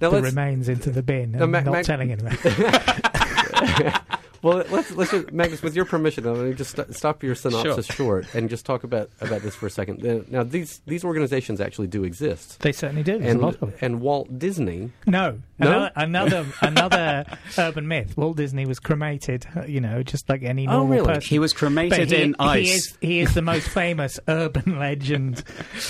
[0.00, 2.38] now the remains into the bin and Now, Ma- not Ma- telling anyone.
[4.42, 7.86] well let's let's just, Magnus, with your permission, let me just st- stop your synopsis
[7.86, 10.02] short and just talk about, about this for a second.
[10.30, 13.18] Now these these organizations actually do exist, they certainly do.
[13.18, 13.78] There's and a lot of it.
[13.80, 15.88] and Walt Disney No, No?
[15.96, 17.24] another another, another
[17.58, 18.16] urban myth.
[18.16, 21.14] Walt Disney was cremated, uh, you know, just like any normal Oh, normal really?
[21.14, 21.28] person.
[21.28, 22.66] He was cremated he, in ice.
[22.66, 25.42] He is, he is the most famous urban legend.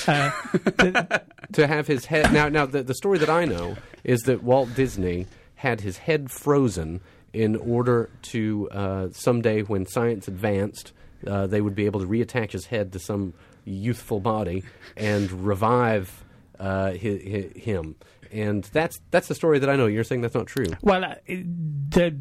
[0.07, 1.23] Uh, the-
[1.53, 4.75] to have his head now now the, the story that I know is that Walt
[4.75, 7.01] Disney had his head frozen
[7.35, 10.93] in order to uh, someday when science advanced
[11.27, 14.63] uh, they would be able to reattach his head to some youthful body
[14.97, 16.25] and revive
[16.61, 17.97] uh, hi hi him
[18.33, 21.15] and that's that's the story that I know you're saying that's not true well, uh,
[21.27, 22.17] the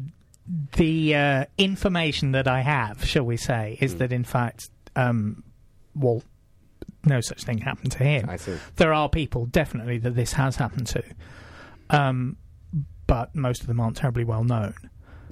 [0.76, 3.98] the uh, information that I have, shall we say, is Mm.
[3.98, 5.42] that in fact, um,
[5.94, 6.22] Walt,
[7.04, 8.28] no such thing happened to him.
[8.28, 8.54] I see.
[8.76, 11.02] There are people definitely that this has happened to,
[11.88, 12.36] um,
[13.06, 14.74] but most of them aren't terribly well known.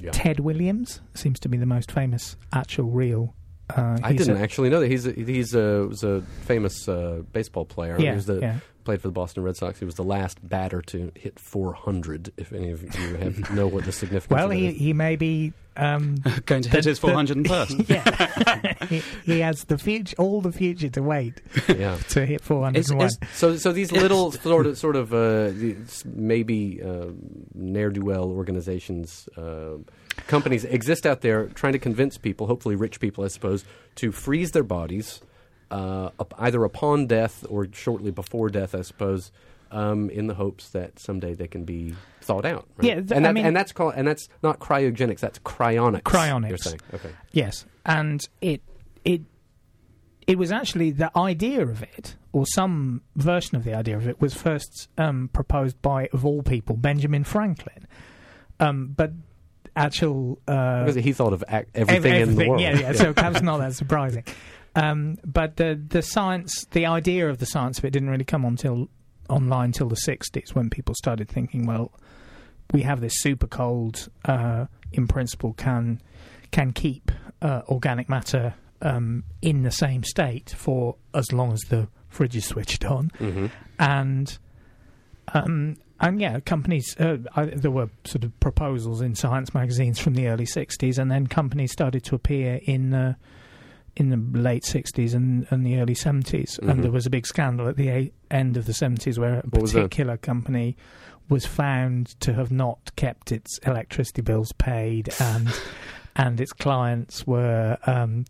[0.03, 0.11] Yeah.
[0.13, 3.35] Ted Williams seems to be the most famous actual real.
[3.71, 7.23] Uh, I didn't a- actually know that he's a, he's a was a famous uh,
[7.33, 7.97] baseball player.
[7.99, 8.59] Yeah, he was the, yeah.
[8.85, 9.79] Played for the Boston Red Sox.
[9.79, 12.33] He was the last batter to hit 400.
[12.37, 14.31] If any of you have know what the significance.
[14.37, 14.79] Well, of he that is.
[14.79, 15.53] he may be.
[15.75, 17.89] Um, Going to hit The- his the- 401st.
[17.89, 21.97] yeah, he, he has the future, all the future to wait yeah.
[22.11, 23.07] to hit four hundred Is- and one.
[23.07, 27.07] is- So, so these little sort of, sort of, uh, these maybe uh,
[27.55, 29.79] ne'er do well organizations, uh,
[30.27, 33.65] companies exist out there trying to convince people, hopefully rich people, I suppose,
[33.95, 35.23] to freeze their bodies,
[35.73, 39.33] uh, up, either upon death or shortly before death, I suppose,
[39.71, 42.67] um, in the hopes that someday they can be thawed out.
[42.77, 42.87] right?
[42.89, 46.03] Yeah, th- and, I mean- and that's called, and that's not cryogenics, that's cryonics.
[46.03, 46.49] Cryonics.
[46.51, 47.11] You're saying, okay.
[47.33, 48.61] Yes, and it
[49.05, 49.23] it
[50.27, 54.21] it was actually the idea of it, or some version of the idea of it,
[54.21, 57.87] was first um, proposed by, of all people, Benjamin Franklin.
[58.61, 59.11] Um, but
[59.75, 62.61] actual uh, Because he thought of ac- ev- everything, in the world.
[62.61, 62.93] Yeah, yeah.
[62.93, 64.23] So perhaps not that surprising.
[64.75, 68.45] Um, but the the science, the idea of the science of it, didn't really come
[68.45, 68.89] on till
[69.29, 71.93] online till the '60s when people started thinking, well,
[72.73, 76.01] we have this super cold, uh, in principle, can
[76.51, 77.11] can keep
[77.43, 82.47] uh, organic matter um, in the same state for as long as the fridge is
[82.47, 83.47] switched on, hmm
[83.79, 84.39] and
[85.35, 86.97] um, and yeah, companies.
[86.99, 91.11] Uh, I, there were sort of proposals in science magazines from the early '60s, and
[91.11, 93.15] then companies started to appear in uh,
[93.97, 96.59] in the late '60s and, and the early '70s.
[96.61, 96.69] Mhm.
[96.71, 99.43] And there was a big scandal at the a- end of the '70s where a
[99.43, 100.77] What was particular company
[101.29, 105.49] was found to have not kept its electricity bills paid, and
[106.17, 107.79] and its clients were.
[107.87, 108.25] Um,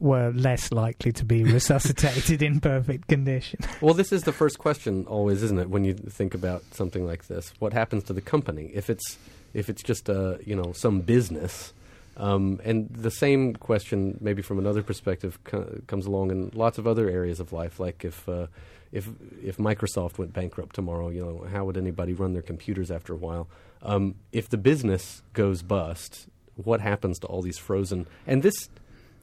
[0.00, 3.60] were less likely to be resuscitated in perfect condition.
[3.80, 5.70] Well, this is the first question, always, isn't it?
[5.70, 9.16] When you think about something like this, what happens to the company if it's
[9.54, 11.72] if it's just a you know some business?
[12.16, 16.86] Um, and the same question, maybe from another perspective, co- comes along in lots of
[16.86, 17.80] other areas of life.
[17.80, 18.46] Like if uh,
[18.92, 19.08] if
[19.42, 23.16] if Microsoft went bankrupt tomorrow, you know, how would anybody run their computers after a
[23.16, 23.48] while?
[23.82, 28.68] Um, if the business goes bust, what happens to all these frozen and this?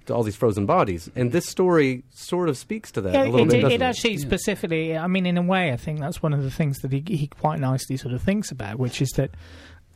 [0.07, 3.29] To all these frozen bodies, and this story sort of speaks to that Yeah, a
[3.29, 3.63] little it, bit.
[3.65, 4.25] it, it actually Yeah.
[4.25, 7.03] specifically, I mean, in a way, I think that's one of the things that he,
[7.07, 9.29] he quite nicely sort of thinks about, which is that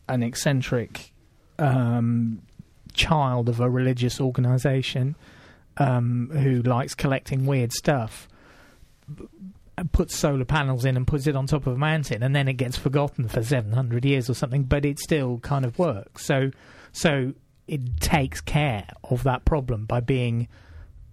[0.07, 1.11] an eccentric
[1.57, 2.43] um,
[2.95, 5.15] child of a religious organisation
[5.77, 8.27] um, who likes collecting weird stuff
[9.91, 12.53] puts solar panels in and puts it on top of a mountain, and then it
[12.53, 16.23] gets forgotten for seven hundred years or something, but it still kind of works.
[16.25, 16.51] So,
[16.93, 17.33] so
[17.67, 20.47] it takes care of that problem by being.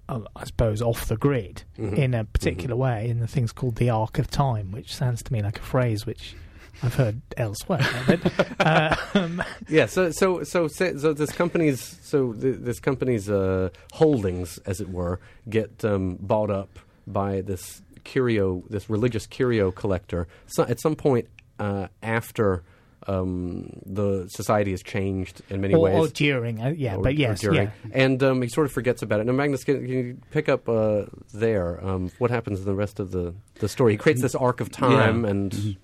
[0.08, 1.96] uh, I suppose off the grid Mhm.
[1.96, 5.32] in a particular way in the thing's called the ark of time, which sounds to
[5.32, 6.34] me like a phrase which
[6.82, 7.86] I've heard elsewhere.
[8.06, 8.20] but,
[8.60, 14.58] uh, um, Yeah, so so so so, so this company's so this company's uh, holdings,
[14.66, 20.26] as it were, get um, bought up by this curio, this religious curio collector.
[20.46, 22.62] So at some point uh, after
[23.08, 25.96] um, the society has changed in many or, ways.
[25.96, 27.62] or during, uh, yeah, or- but yes, during.
[27.64, 27.70] yeah.
[27.92, 29.26] and um, he sort of forgets about it.
[29.26, 31.84] Now, Magnus, can, can you pick up uh, there?
[31.84, 33.92] Um, what happens in the rest of the, the story?
[33.94, 35.30] He creates this ark of time, Yeah.
[35.30, 35.76] and Mhm.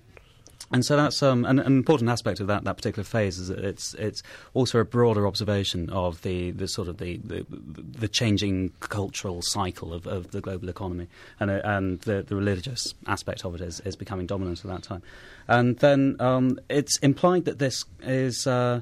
[0.71, 3.59] And so that's um, an, an important aspect of that, that particular phase is that
[3.59, 4.21] it's it's
[4.53, 9.93] also a broader observation of the, the sort of the, the, the changing cultural cycle
[9.93, 11.07] of, of the global economy
[11.39, 14.83] and uh, and the, the religious aspect of it is, is becoming dominant at that
[14.83, 15.01] time.
[15.47, 18.45] And then um, it's implied that this is.
[18.45, 18.81] Uh,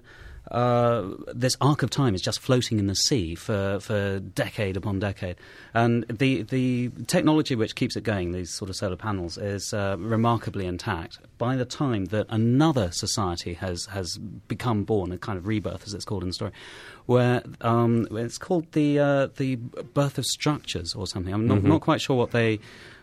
[0.52, 5.00] uh, this ark of time is just floating in the sea for, for decade upon
[5.00, 5.36] decade.
[5.74, 9.96] And the, the technology which keeps it going, these sort of solar panels, is uh,
[10.00, 11.20] remarkably intact.
[11.38, 15.94] By the time that another society has, has become born, a kind of rebirth, as
[15.94, 16.52] it's called in the story,
[17.06, 21.34] where um, it's called the, uh, the birth of structures or something.
[21.34, 21.64] I'm not, Mhm.
[21.64, 22.60] not quite sure what they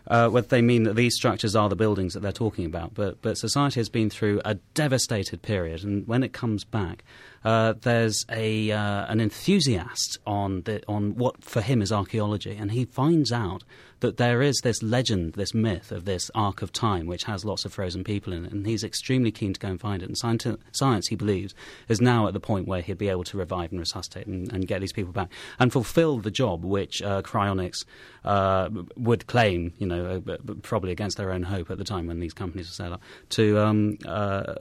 [0.07, 2.93] uh, whether they mean that these structures are the buildings that they're talking about.
[2.93, 7.03] But, but society has been through a devastated period, and when it comes back,
[7.45, 12.71] uh, there's a, uh, an enthusiast on, the, on what for him is archaeology, and
[12.71, 13.63] he finds out
[13.99, 17.63] that there is this legend, this myth of this ark of time, which has lots
[17.63, 20.09] of frozen people in it, and he's extremely keen to go and find it.
[20.09, 21.53] And scienti- science, he believes,
[21.87, 24.67] is now at the point where he'd be able to revive and resuscitate and, and
[24.67, 27.85] get these people back and fulfill the job which uh, cryonics
[28.23, 32.19] uh, would claim, you know, uh, probably against their own hope at the time when
[32.19, 34.53] these companies were set up, to, um, uh,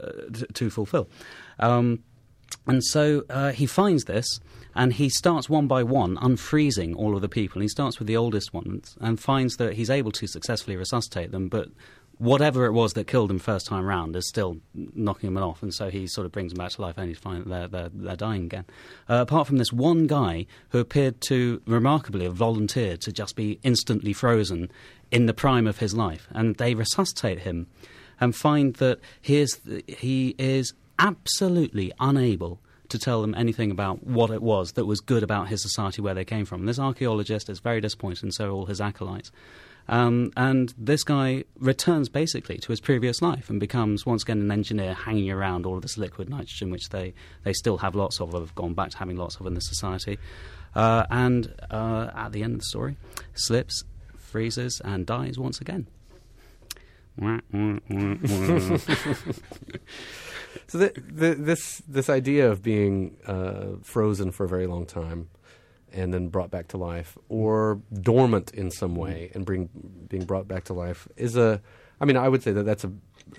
[0.52, 1.08] to fulfill.
[1.58, 2.02] Um,
[2.66, 4.40] and so uh, he finds this,
[4.74, 7.58] and he starts one by one unfreezing all of the people.
[7.58, 11.30] And he starts with the oldest ones and finds that he's able to successfully resuscitate
[11.30, 11.68] them, but
[12.18, 15.74] whatever it was that killed them first time round is still knocking them off, and
[15.74, 17.90] so he sort of brings them back to life only to find that they're, they're,
[17.92, 18.64] they're dying again.
[19.08, 23.58] Uh, apart from this one guy who appeared to remarkably have volunteered to just be
[23.62, 24.70] instantly frozen
[25.10, 27.66] in the prime of his life, and they resuscitate him
[28.20, 34.30] and find that he is, he is absolutely unable to tell them anything about what
[34.30, 36.60] it was that was good about his society where they came from.
[36.60, 39.30] And this archaeologist is very disappointed, and so are all his acolytes.
[39.86, 44.50] Um, and this guy returns basically to his previous life and becomes once again an
[44.50, 48.34] engineer hanging around all of this liquid nitrogen, which they, they still have lots of,
[48.34, 50.18] or have gone back to having lots of in the society.
[50.74, 52.96] Uh, and uh, at the end of the story,
[53.34, 53.84] slips,
[54.16, 55.86] freezes, and dies once again.
[60.66, 65.28] so the, the, this this idea of being uh, frozen for a very long time
[65.92, 69.68] and then brought back to life, or dormant in some way and bring
[70.08, 71.60] being brought back to life, is a.
[72.00, 72.92] I mean, I would say that that's a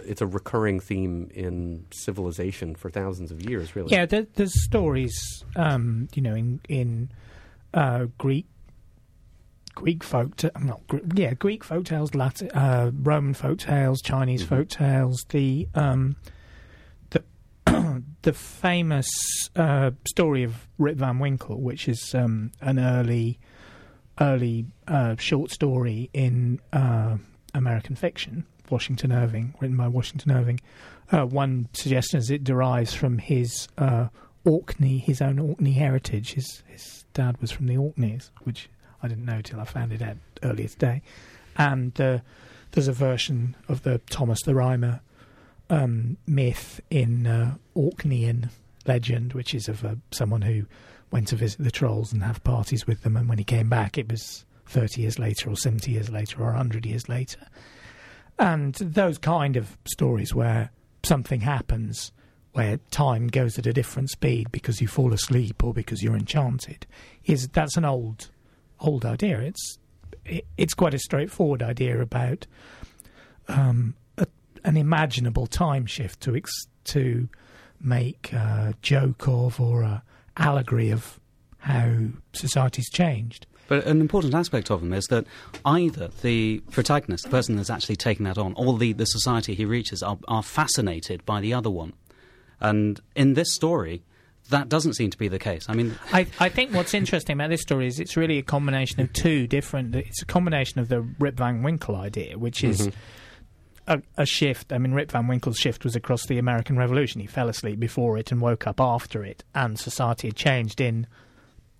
[0.05, 3.91] it's a recurring theme in civilization for thousands of years, really.
[3.91, 7.09] Yeah, there, there's stories, um, you know, in in
[7.73, 8.47] uh, Greek
[9.75, 10.81] Greek folk, t- not
[11.13, 14.55] yeah, Greek folk tales, Latin, uh, Roman folk tales, Chinese mm-hmm.
[14.55, 15.25] folk tales.
[15.29, 16.15] The um,
[18.21, 19.09] the famous
[19.55, 23.39] uh, story of Rip Van Winkle, which is um, an early
[24.19, 27.17] early uh, short story in uh,
[27.53, 30.61] American fiction, Washington Irving, written by Washington Irving.
[31.11, 34.07] Uh, one suggestion is it derives from his uh,
[34.45, 36.33] Orkney, his own Orkney heritage.
[36.33, 38.69] His his dad was from the Orkneys, which
[39.03, 41.01] I didn't know till I found it out earlier today.
[41.57, 42.19] And uh,
[42.71, 45.01] there's a version of the Thomas the Rhymer
[45.69, 48.49] um, myth in uh, Orkneyan
[48.85, 50.65] legend, which is of uh, someone who
[51.11, 53.97] went to visit the trolls and have parties with them, and when he came back,
[53.97, 57.39] it was 30 years later, or 70 years later, or 100 years later.
[58.37, 60.71] And those kind of stories where
[61.03, 62.11] something happens
[62.55, 66.87] where time goes at a different speed because you fall asleep or because you're enchanted
[67.25, 68.29] is that's an old
[68.79, 69.39] old idea.
[69.39, 69.77] It's
[70.25, 72.47] it, it's quite a straightforward idea about
[73.47, 73.95] um,
[74.65, 77.29] an imaginable time shift to ex- to
[77.79, 80.03] make a joke of or a
[80.37, 81.19] allegory of
[81.59, 83.47] how society's changed.
[83.67, 85.25] But an important aspect of them is that
[85.63, 89.65] either the protagonist, the person that's actually taking that on, or the, the society he
[89.65, 91.93] reaches are, are fascinated by the other one.
[92.59, 94.03] And in this story,
[94.49, 95.65] that doesn't seem to be the case.
[95.67, 99.01] I mean, I, I think what's interesting about this story is it's really a combination
[99.01, 99.95] of two different.
[99.95, 102.81] It's a combination of the Rip Van Winkle idea, which is.
[102.81, 102.99] Mm-hmm.
[103.87, 104.73] A, a, shift.
[104.73, 107.21] I mean, Rip Van Winkle's shift was across the American Revolution.
[107.21, 111.05] He fell asleep before it and woke up after it, and society had changed in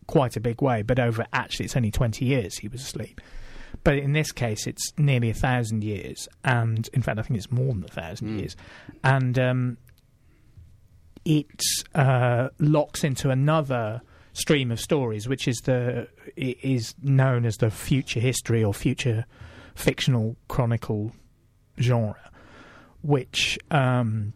[0.05, 0.83] quite a big way.
[0.83, 3.21] But over actually, it's only twenty years he was asleep.
[3.83, 7.51] But in this case, it's nearly a thousand years, and in fact, I think it's
[7.51, 8.39] more than a thousand mm.
[8.39, 8.55] years.
[9.03, 9.77] And um,
[11.25, 11.59] it
[11.95, 14.01] uh, locks into another
[14.33, 19.25] stream of stories, which is the is known as the future history or future
[19.73, 21.11] fictional chronicle
[21.79, 22.31] genre,
[23.01, 24.33] which um,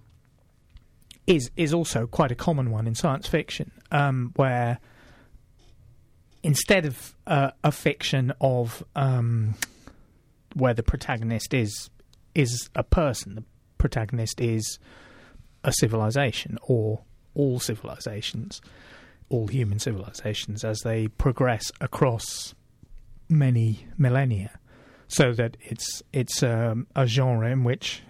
[1.28, 4.80] is is also quite a common one in science fiction, um, where
[6.44, 9.56] instead of uh, a fiction of um,
[10.56, 11.90] where the protagonist is
[12.36, 13.44] is a person, the
[13.78, 14.80] protagonist is
[15.64, 17.02] a civilization or
[17.34, 18.62] all civilizations,
[19.30, 22.54] all human civilizations, as they progress across
[23.30, 24.60] many millennia,
[25.10, 28.04] so that it's it's um, a genre in which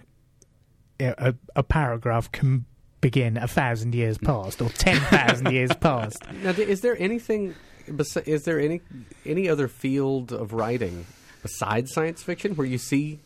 [1.00, 2.66] a, a, paragraph can
[3.00, 6.22] begin a thousand years past or ten thousand years past.
[6.42, 7.54] Now, is there anything?
[7.88, 8.82] Is there any
[9.26, 11.06] any other field of writing
[11.42, 13.18] besides science fiction where you see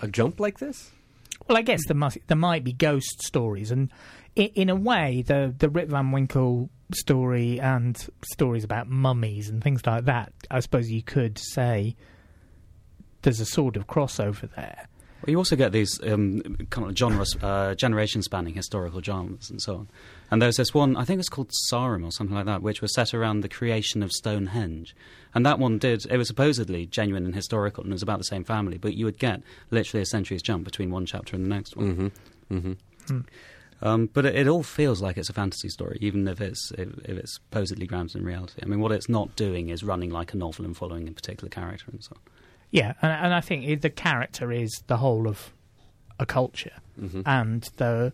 [0.00, 0.90] a jump like this?
[1.48, 3.90] Well, I guess there must there might be ghost stories, and
[4.34, 9.62] in, in a way, the the Rip Van Winkle story and stories about mummies and
[9.62, 10.32] things like that.
[10.50, 11.94] I suppose you could say
[13.22, 14.88] there's a sort of crossover there.
[15.22, 16.40] Well, you also get these um,
[16.70, 19.88] kind of genre, uh, generation-spanning historical genres and so on.
[20.30, 22.94] And there's this one, I think it's called Sarum or something like that, which was
[22.94, 24.96] set around the creation of Stonehenge.
[25.34, 28.24] And that one did, it was supposedly genuine and historical and it was about the
[28.24, 31.50] same family, but you would get literally a century's jump between one chapter and the
[31.50, 32.12] next one.
[32.48, 32.56] Mm-hmm.
[32.56, 32.72] Mm-hmm.
[33.12, 33.24] Mm.
[33.82, 36.88] Um, but it, it, all feels like it's a fantasy story, even if it's if,
[37.04, 38.60] if, it's supposedly grounded in reality.
[38.62, 41.48] I mean, what it's not doing is running like a novel and following a particular
[41.48, 42.20] character and so on.
[42.70, 45.52] Yeah, and, and I think the character is the whole of
[46.18, 47.22] a culture, mm-hmm.
[47.26, 48.12] and the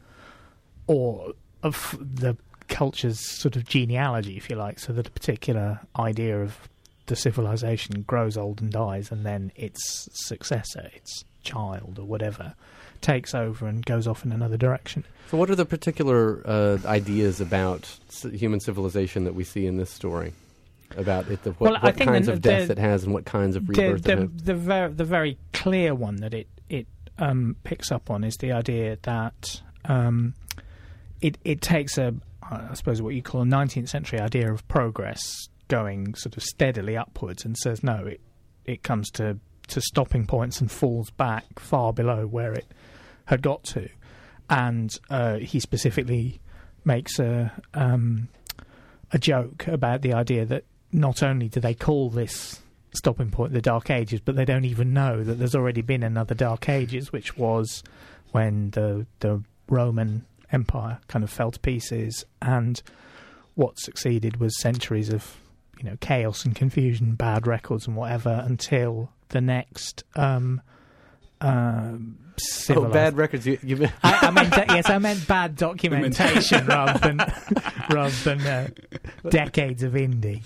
[0.86, 1.32] or
[1.62, 2.36] of the
[2.68, 6.68] culture's sort of genealogy, if you like, so that a particular idea of
[7.06, 12.54] the civilization grows old and dies, and then its successor, its child or whatever,
[13.00, 15.04] takes over and goes off in another direction.
[15.30, 17.98] So, what are the particular uh, ideas about
[18.32, 20.32] human civilization that we see in this story?
[20.96, 23.68] About it, the, what, well, what kinds of death it has, and what kinds of
[23.68, 26.86] rebirth the, the, the, the, ver- the very clear one that it it
[27.18, 30.34] um, picks up on is the idea that um,
[31.20, 35.48] it it takes a I suppose what you call a 19th century idea of progress
[35.68, 38.20] going sort of steadily upwards and says no it
[38.64, 42.66] it comes to to stopping points and falls back far below where it
[43.26, 43.88] had got to.
[44.48, 46.40] And uh, he specifically
[46.84, 48.28] makes a um,
[49.12, 50.64] a joke about the idea that
[50.96, 52.60] not only do they call this
[52.94, 56.34] stopping point the Dark Ages, but they don't even know that there's already been another
[56.34, 57.84] Dark Ages, which was
[58.32, 62.82] when the the Roman Empire kind of fell to pieces, and
[63.54, 65.36] what succeeded was centuries of
[65.78, 70.02] you know chaos and confusion, bad records and whatever, until the next.
[70.14, 70.62] Um,
[71.40, 72.18] um,
[72.70, 73.46] oh, bad records.
[73.46, 77.18] You, you I, I, meant yes, I meant bad documentation rather than
[77.90, 78.68] rather than uh,
[79.30, 80.42] decades of indie.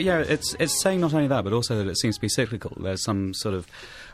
[0.00, 2.28] But yeah, it's it's saying not only that, but also that it seems to be
[2.30, 2.74] cyclical.
[2.80, 3.66] There's some sort of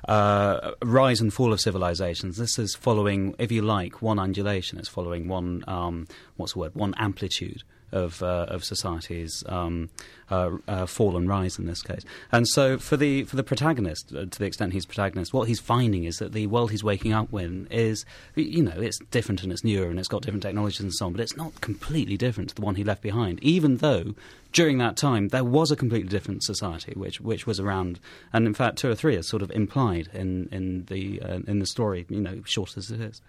[0.09, 2.39] uh, rise and fall of civilizations.
[2.39, 4.81] This is following, if you like, one undulation.
[4.81, 6.09] It's following one um,
[6.39, 6.75] what's the word?
[6.75, 7.63] One amplitude
[7.93, 9.89] of uh, of society's um,
[10.31, 12.03] uh, uh, fall and rise in this case.
[12.33, 15.61] And so for the for the protagonist, uh, to the extent he's protagonist, what he's
[15.61, 19.53] finding is that the world he's waking up in is you know it's different and
[19.53, 22.49] it's newer and it's got different technologies and so on, but it's not completely different
[22.51, 23.43] to the one he left behind.
[23.43, 24.15] Even though
[24.53, 28.01] during that time there was a completely different society which which was around,
[28.33, 31.61] and in fact two or three are sort of implied in in the uh, in
[31.61, 32.07] the story.
[32.09, 33.21] You know, short as it is.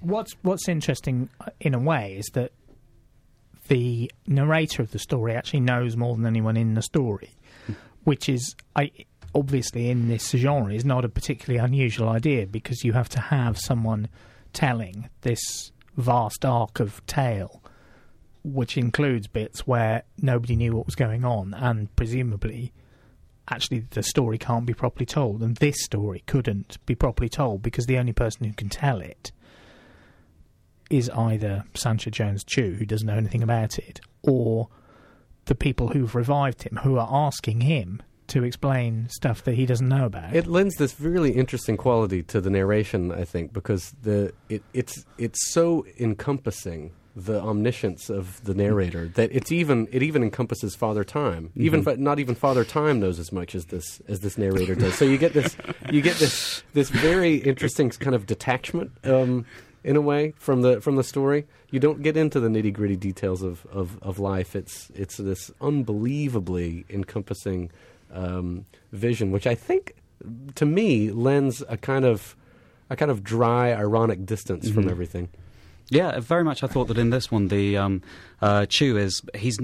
[0.00, 2.52] What's what's interesting uh, in a way is that
[3.72, 7.30] the narrator of the story actually knows more than anyone in the story,
[7.66, 7.72] hmm.
[8.04, 8.90] which is I,
[9.34, 13.58] obviously in this genre is not a particularly unusual idea because you have to have
[13.58, 14.08] someone
[14.52, 17.62] telling this vast arc of tale,
[18.44, 22.74] which includes bits where nobody knew what was going on, and presumably,
[23.48, 27.86] actually, the story can't be properly told, and this story couldn't be properly told because
[27.86, 29.32] the only person who can tell it
[30.92, 34.68] is either Sancho Jones Chu, who doesn't know anything about it, or
[35.46, 39.88] the people who've revived him, who are asking him to explain stuff that he doesn't
[39.88, 40.34] know about.
[40.34, 45.04] It lends this really interesting quality to the narration, I think, because the it, it's
[45.18, 51.04] it's so encompassing the omniscience of the narrator that it's even it even encompasses Father
[51.04, 51.48] Time.
[51.48, 51.62] Mm-hmm.
[51.62, 54.94] Even not even Father Time knows as much as this as this narrator does.
[54.94, 55.56] So you get this
[55.90, 58.92] you get this this very interesting kind of detachment.
[59.04, 59.44] Um,
[59.84, 61.46] in a way from the from the story.
[61.70, 64.54] You don't get into the nitty gritty details of, of, of life.
[64.54, 67.70] It's it's this unbelievably encompassing
[68.12, 69.94] um, vision, which I think
[70.54, 72.36] to me lends a kind of
[72.90, 74.74] a kind of dry, ironic distance mm-hmm.
[74.74, 75.28] from everything.
[75.88, 76.62] Yeah, very much.
[76.62, 78.02] I thought that in this one, the um,
[78.40, 79.58] uh, Chu is he's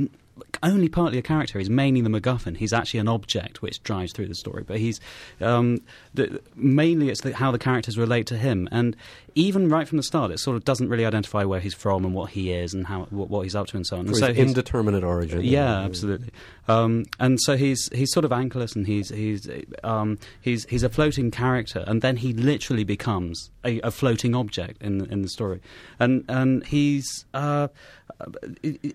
[0.63, 1.59] only partly a character.
[1.59, 2.57] He's mainly the MacGuffin.
[2.57, 4.63] He's actually an object which drives through the story.
[4.63, 5.01] But he's
[5.41, 5.81] um,
[6.15, 8.69] the, mainly it's the, how the characters relate to him.
[8.71, 8.97] And
[9.35, 12.15] even right from the start, it sort of doesn't really identify where he's from and
[12.15, 14.07] what he is and how what, what he's up to and so on.
[14.07, 15.43] And so indeterminate origin.
[15.43, 16.31] yeah, absolutely.
[16.67, 19.49] Um, and so he's he's sort of anchorless, and he's he's
[19.85, 24.83] um, he's he's a floating character, and then he literally becomes a, a floating object
[24.83, 25.61] in in the story,
[25.99, 27.69] and and he's uh,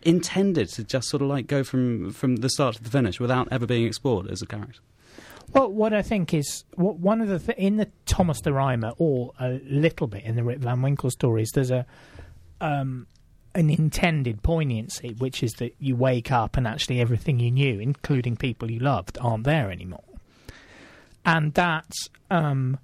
[0.03, 3.47] intended to just sort of like go from from the start to the finish without
[3.51, 4.79] ever being explored as a character.
[5.51, 8.93] Well, what I think is what one of the th- in the Thomas the Rhymer,
[8.97, 11.85] or a little bit in the Rip Van Winkle stories, there's a
[12.61, 13.07] um,
[13.53, 18.35] an intended poignancy, which is that you wake up and actually everything you knew, including
[18.35, 20.03] people you loved, aren't there anymore,
[21.25, 21.91] and that
[22.31, 22.79] um,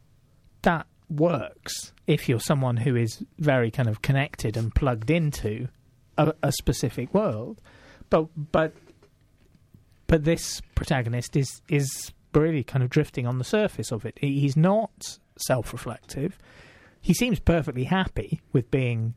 [0.62, 5.68] that works if you're someone who is very kind of connected and plugged into
[6.18, 7.62] a, a specific world,
[8.10, 8.74] but but
[10.08, 14.18] but this protagonist is is really kind of drifting on the surface of it.
[14.20, 16.38] He- He's not self-reflective.
[17.02, 19.16] He seems perfectly happy with being,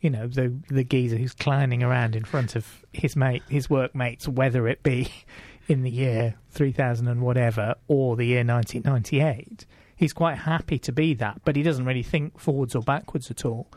[0.00, 4.28] you know, the the geezer who's clowning around in front of his mate, his workmates,
[4.28, 5.10] whether it be
[5.68, 9.66] in the year three thousand and whatever or the year nineteen ninety eight.
[9.96, 13.44] He's quite happy to be that, but he doesn't really think forwards or backwards at
[13.44, 13.68] all.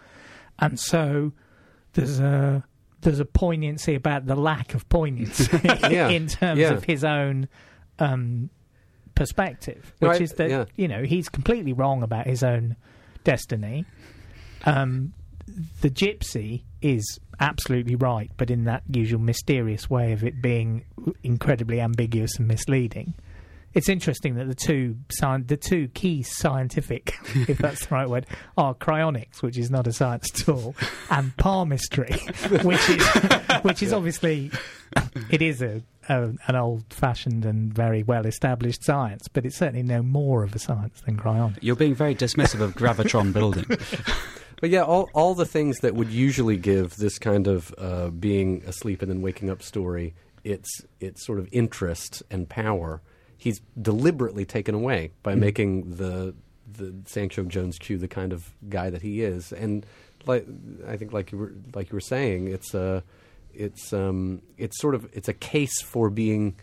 [0.58, 1.34] And so
[1.94, 2.64] there's a
[3.04, 6.72] there's a poignancy about the lack of poignancy Yeah, in terms yeah.
[6.72, 7.48] of his own
[8.00, 8.50] um,
[9.16, 10.66] perspective, which I- is that yeah.
[10.76, 12.76] you know he's completely wrong about his own
[13.24, 13.86] destiny.
[14.66, 15.14] Um,
[15.82, 20.86] the gypsy is absolutely right, but in that usual mysterious way of it being
[21.24, 23.14] incredibly ambiguous and misleading.
[23.74, 27.16] It's interesting that the two sci- the two key scientific,
[27.48, 28.26] if that's the right word,
[28.58, 30.76] are cryonics, which is not a science at all,
[31.10, 32.12] and palmistry,
[32.64, 33.08] which is
[33.64, 34.52] which is obviously
[35.30, 39.84] it is a, a an old fashioned and very well established science, but it's certainly
[39.84, 41.60] no more of a science than cryonics.
[41.62, 43.66] You're being very dismissive of gravitron building.
[44.64, 48.64] But yeah, all all the things that would usually give this kind of uh, being
[48.66, 50.16] asleep and then waking up story
[50.46, 53.02] its its sort of interest and power,
[53.38, 56.34] he's deliberately taken away by making the
[56.72, 59.52] the Sancho Jones Q the kind of guy that he is.
[59.52, 59.86] And
[60.26, 60.48] like
[60.88, 63.04] I think, like you were like you were saying, it's a
[63.54, 66.56] it's um it's sort of it's a case for being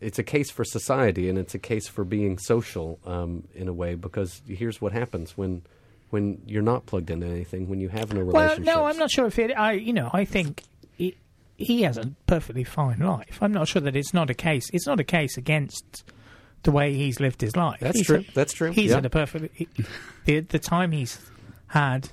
[0.00, 3.72] it's a case for society and it's a case for being social um, in a
[3.72, 5.62] way because here's what happens when
[6.10, 8.66] when you're not plugged into anything when you have no relationship.
[8.66, 9.52] Well, no, I'm not sure if it.
[9.52, 10.64] I, you know, I think
[11.64, 13.38] he, he has a perfectly fine life.
[13.40, 14.70] I'm not sure that it's not a case.
[14.72, 16.04] It's not a case against
[16.62, 17.80] the way he's lived his life.
[17.80, 18.16] That's He's true.
[18.22, 18.70] had- That's true.
[18.72, 18.96] He's Yeah.
[18.96, 19.68] had a perfectly he-
[20.24, 21.18] the the time he's
[21.68, 22.10] had.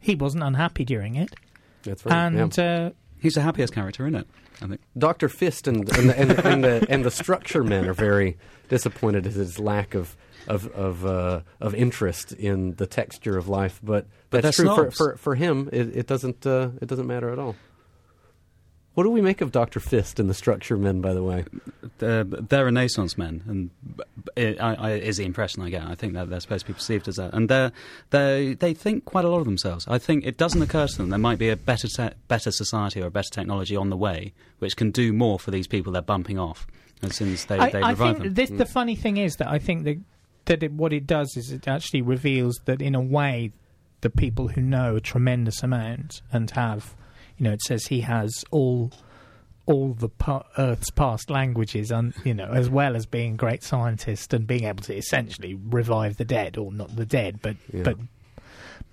[0.00, 1.34] He wasn't unhappy during it,
[1.82, 2.12] That's right.
[2.32, 2.42] yeah.
[2.42, 4.26] and uh, He's the happiest character in it,
[4.62, 4.80] I think.
[4.96, 5.28] Dr.
[5.28, 8.36] Fist and and the, and, the, and, the, and the structure men are very
[8.68, 10.16] disappointed at his lack of
[10.46, 13.80] of of, uh, of interest in the texture of life.
[13.82, 15.68] But But that's they're true for, for for him.
[15.72, 17.56] It, it doesn't uh, it doesn't matter at all.
[18.96, 19.78] What do we make of Dr.
[19.78, 21.02] Fist and the structure men?
[21.02, 21.44] By the way,
[21.98, 23.70] They're, they're Renaissance men, and
[24.36, 25.82] it, I, I, is the impression I get.
[25.82, 27.70] I think that they're supposed to be perceived as that, and they
[28.08, 29.86] they they think quite a lot of themselves.
[29.86, 33.02] I think it doesn't occur to them there might be a better te- better society
[33.02, 36.00] or a better technology on the way, which can do more for these people they're
[36.00, 36.66] bumping off
[37.02, 38.34] as soon as they, I, they I revive think them.
[38.34, 38.68] this, the mm.
[38.68, 39.98] funny thing is that I think that
[40.46, 43.52] that it, what it does is it actually reveals that in a way
[44.00, 46.94] the people who know a tremendous amount and have,
[47.38, 48.90] you know, it says he has all
[49.66, 53.62] all the pa- Earth's past languages, and you know, as well as being a great
[53.64, 57.82] scientist and being able to essentially revive the dead, or not the dead, but Yeah.
[57.82, 57.96] but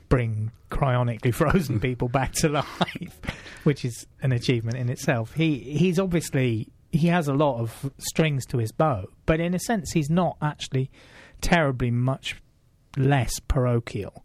[0.10, 3.20] bring cryonically frozen people back to life,
[3.64, 5.34] which is an achievement in itself.
[5.34, 9.60] He he's obviously he has a lot of strings to his bow, but in a
[9.60, 10.89] sense, he's not actually
[11.41, 12.36] terribly much
[12.98, 14.24] less parochial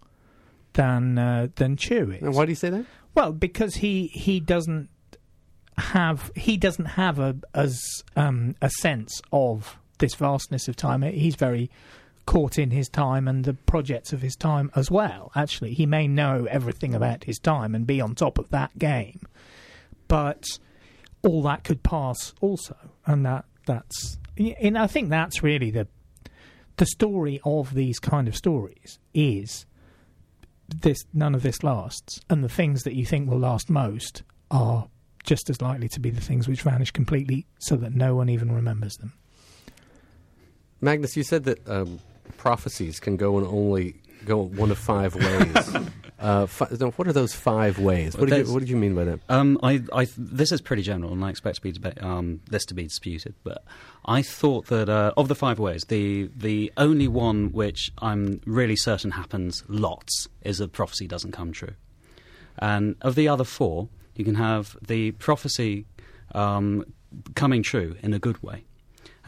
[0.75, 2.23] than uh, than Chu is.
[2.23, 2.85] and why do you say that?
[3.15, 4.89] Well, because he he doesn't
[5.79, 7.81] have he doesn't have a as
[8.17, 11.03] um, a sense of this vastness of time.
[11.03, 11.71] He's very
[12.27, 15.33] caught in his time and the projects of his time as well.
[15.35, 19.21] Actually, he may know everything about his time and be on top of that game,
[20.09, 20.45] but
[21.23, 25.87] all that could pass also, and that that's and I think that's really the
[26.77, 29.67] the story of these kind of stories is
[30.69, 34.89] this none of this lasts, and the things that you think will last most are
[35.25, 38.53] just as likely to be the things which vanish completely, so that no one even
[38.53, 39.13] remembers them.
[40.81, 41.99] Magnus, you said that um,
[42.37, 45.77] prophecies can go in only go one of five ways.
[46.19, 48.17] Uh, fi- no, what are those five ways?
[48.17, 49.21] What did, you, what did you mean by that?
[49.29, 52.65] Um, I, I, this is pretty general, and I expect to be deba- um, this
[52.67, 53.35] to be disputed.
[53.45, 53.63] But
[54.05, 58.77] I thought that uh, of the five ways, the the only one which I'm really
[58.77, 61.75] certain happens lots is that prophecy doesn't come true.
[62.59, 65.87] And of the other four, you can have the prophecy
[66.35, 66.85] um,
[67.37, 68.65] coming true in a good way,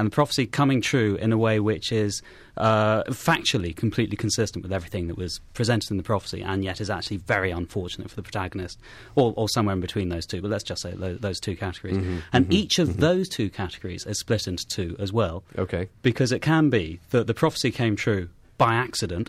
[0.01, 2.22] and the prophecy coming true in a way which is
[2.57, 6.88] uh, factually completely consistent with everything that was presented in the prophecy, and yet is
[6.88, 8.78] actually very unfortunate for the protagonist,
[9.14, 10.40] or, or somewhere in between those two.
[10.40, 11.98] But let's just say those, those two categories.
[11.98, 13.01] Mm-hmm, and mm-hmm, each of mm-hmm.
[13.01, 15.90] those two categories is split into two as well, Okay.
[16.01, 19.28] because it can be that the prophecy came true by accident,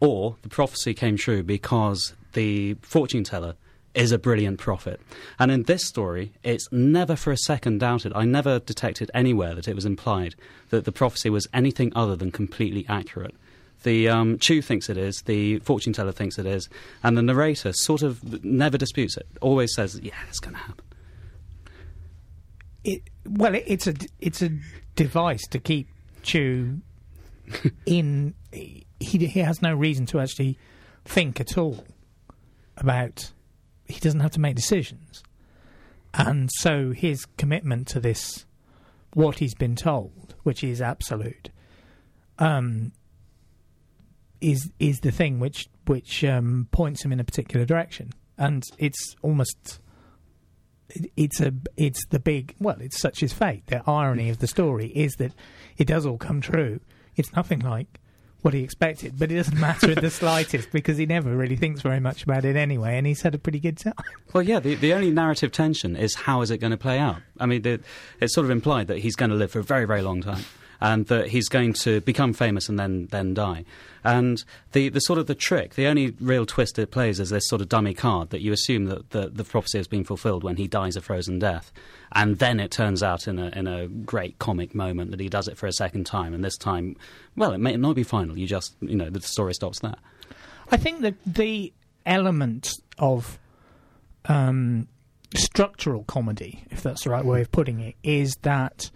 [0.00, 3.54] or the prophecy came true because the fortune teller
[3.94, 5.00] is a brilliant prophet.
[5.38, 8.12] And in this story, it's never for a second doubted.
[8.14, 10.34] I never detected anywhere that it was implied
[10.70, 13.34] that the prophecy was anything other than completely accurate.
[13.82, 16.68] The um, Chu thinks it is, the fortune teller thinks it is,
[17.02, 19.26] and the narrator sort of never disputes it.
[19.40, 20.84] Always says, "Yeah, it's going to happen."
[22.84, 24.50] it, well, it, it's a it's a
[24.96, 25.88] device to keep
[26.22, 26.80] Chu
[27.86, 28.34] in.
[28.50, 30.58] He he has no reason to actually
[31.04, 31.84] think at all
[32.76, 33.32] about.
[33.92, 35.22] He doesn't have to make decisions,
[36.14, 38.46] and so his commitment to this,
[39.14, 41.50] what he's been told, which is absolute,
[42.38, 42.92] um,
[44.40, 49.14] is is the thing which which um, points him in a particular direction, and it's
[49.22, 49.80] almost
[51.16, 53.66] it's a it's the big well it's such is fate.
[53.66, 55.32] The irony of the story is that
[55.76, 56.80] it does all come true.
[57.16, 58.00] It's nothing like
[58.42, 61.80] what he expected but it doesn't matter in the slightest because he never really thinks
[61.80, 63.94] very much about it anyway and he's had a pretty good time
[64.32, 67.16] Well, yeah, the, the only narrative tension is how is it going to play out?
[67.38, 67.80] I mean, the,
[68.20, 70.44] it's sort of implied that he's going to live for a very, very long time
[70.82, 73.64] and that he's going to become famous and then, then die.
[74.02, 77.46] And the, the sort of the trick, the only real twist it plays is this
[77.46, 80.56] sort of dummy card that you assume that the, the prophecy has been fulfilled when
[80.56, 81.70] he dies a frozen death.
[82.10, 85.46] And then it turns out in a, in a great comic moment that he does
[85.46, 86.34] it for a second time.
[86.34, 86.96] And this time,
[87.36, 88.36] well, it may not be final.
[88.36, 89.94] You just, you know, the story stops there.
[90.72, 91.72] I think that the
[92.04, 93.38] element of
[94.24, 94.88] um,
[95.32, 98.90] structural comedy, if that's the right way of putting it, is that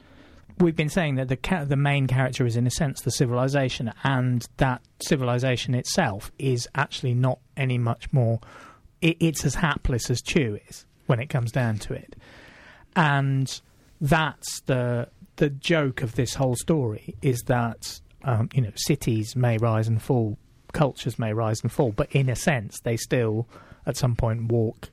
[0.58, 3.92] we've been saying that the ca- the main character is in a sense the civilization,
[4.04, 8.40] and that civilization itself is actually not any much more.
[9.00, 12.16] It, it's as hapless as Chu is when it comes down to it,
[12.94, 13.60] and
[14.00, 19.58] that's the the joke of this whole story is that um, you know cities may
[19.58, 20.38] rise and fall,
[20.72, 23.46] cultures may rise and fall, but in a sense they still
[23.86, 24.90] at some point walk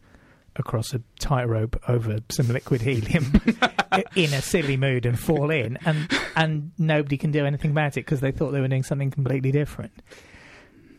[0.55, 3.41] across a tightrope over some liquid helium
[4.15, 8.05] in a silly mood and fall in, and and nobody can do anything about it
[8.05, 9.91] because they thought they were doing something completely different.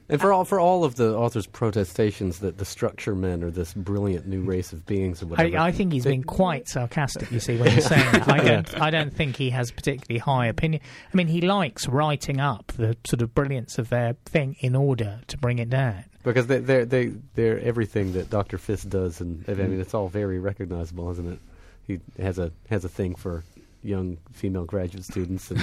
[0.07, 3.73] And for all for all of the author's protestations that the structure men are this
[3.73, 7.31] brilliant new race of beings or whatever, I, I think he's they- been quite sarcastic.
[7.33, 10.47] You see, when he's saying that, I don't, I don't think he has particularly high
[10.49, 10.83] opinion.
[11.11, 15.21] I mean, he likes writing up the sort of brilliance of their thing in order
[15.27, 16.05] to bring it down.
[16.25, 19.81] Because they they they they're everything that Doctor Fisk does, and I mean mm-hmm.
[19.81, 21.39] it's all very recognizable, isn't it?
[21.87, 23.45] He has a has a thing for
[23.83, 25.61] young female graduate students, and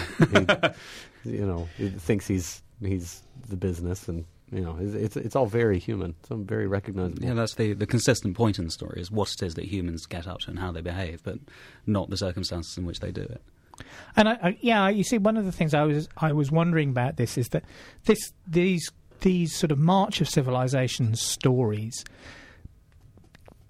[1.23, 5.35] he, you know he thinks he's he's the business, and you know it's it's, it's
[5.35, 7.25] all very human, so very recognizable.
[7.25, 10.05] Yeah, that's the, the consistent point in the story is what it is that humans
[10.05, 11.39] get up to and how they behave, but
[11.87, 13.41] not the circumstances in which they do it.
[14.15, 16.89] And I, I, yeah, you see, one of the things I was I was wondering
[16.89, 17.63] about this is that
[18.05, 18.91] this these
[19.21, 22.03] these sort of March of Civilizations stories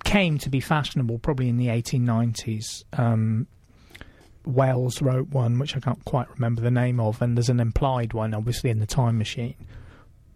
[0.03, 2.83] came to be fashionable probably in the 1890s.
[2.97, 3.47] Um,
[4.45, 8.13] Wells wrote one which I can't quite remember the name of, and there's an implied
[8.13, 9.55] one, obviously, in the Time Machine,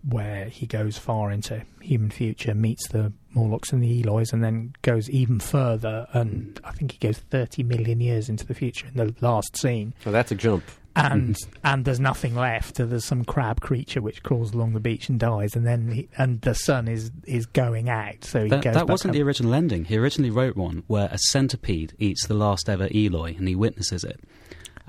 [0.07, 4.73] where he goes far into human future, meets the Morlocks and the Elois, and then
[4.83, 8.93] goes even further, and I think he goes 30 million years into the future in
[8.93, 9.93] the last scene.
[10.03, 10.63] So that's a jump.
[10.95, 12.75] And and there's nothing left.
[12.75, 16.41] There's some crab creature which crawls along the beach and dies, and then he, and
[16.41, 18.23] the sun is is going out.
[18.23, 18.73] So he That, goes.
[18.75, 19.15] that wasn't up.
[19.15, 19.85] the original ending.
[19.85, 24.03] He originally wrote one where a centipede eats the last ever Eloi and he witnesses
[24.03, 24.19] it.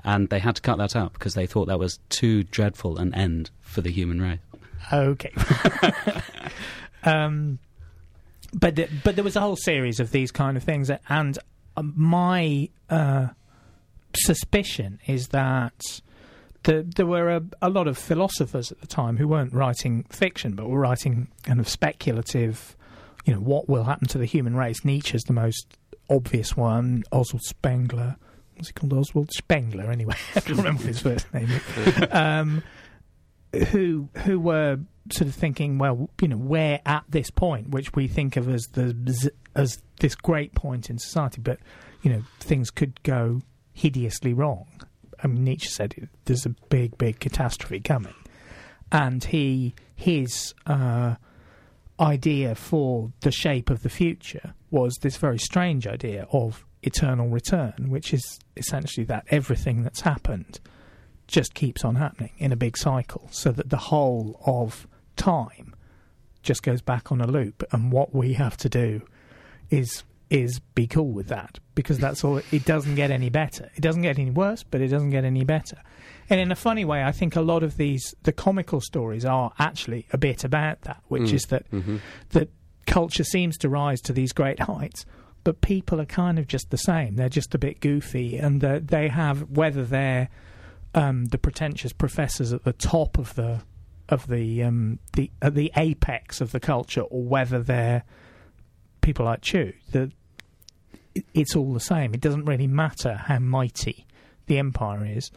[0.03, 3.13] And they had to cut that out because they thought that was too dreadful an
[3.13, 4.39] end for the human race.
[4.93, 5.33] Okay.
[7.03, 7.59] um,
[8.53, 11.37] but the, but there was a whole series of these kind of things, and
[11.75, 13.27] my uh,
[14.15, 16.01] suspicion is that
[16.63, 20.53] the, there were a, a lot of philosophers at the time who weren't writing fiction,
[20.53, 22.75] but were writing kind of speculative.
[23.25, 24.83] You know, what will happen to the human race?
[24.83, 25.77] Nietzsche's the most
[26.09, 27.03] obvious one.
[27.11, 28.17] Oswald Spengler.
[28.55, 28.93] What's he called?
[28.93, 30.15] Oswald Spengler, anyway.
[30.35, 31.49] I can't remember his first name
[32.11, 32.63] um,
[33.69, 34.79] who who were
[35.11, 38.63] sort of thinking, well, you know, we're at this point, which we think of as
[38.73, 41.59] the as this great point in society, but
[42.01, 43.41] you know, things could go
[43.77, 44.65] hideously wrong.
[45.23, 48.15] I mean, Nietzsche said there's a big, big catastrophe coming,
[48.91, 51.15] and he his uh,
[51.99, 57.89] idea for the shape of the future was this very strange idea of eternal return,
[57.89, 60.59] which is essentially that everything that's happened
[61.27, 65.75] just keeps on happening in a big cycle, so that the whole of time
[66.41, 69.01] just goes back on a loop, and what we have to do
[69.69, 72.41] is is be cool with that because that's all.
[72.51, 73.69] It doesn't get any better.
[73.75, 75.77] It doesn't get any worse, but it doesn't get any better.
[76.29, 79.53] And in a funny way, I think a lot of these the comical stories are
[79.59, 81.33] actually a bit about that, which Mm.
[81.33, 81.99] is that Mhm.
[82.31, 82.49] that
[82.85, 85.05] culture seems to rise to these great heights,
[85.43, 87.15] but people are kind of just the same.
[87.15, 90.29] They're just a bit goofy, and they have whether they're
[90.95, 93.61] um, the pretentious professors at the top of the
[94.09, 98.03] of the um, the at the apex of the culture, or whether they're
[99.07, 99.71] people like Chu.
[99.93, 100.11] that
[101.33, 102.13] it's all the same.
[102.13, 104.05] It doesn't really matter how mighty
[104.47, 105.31] the empire is.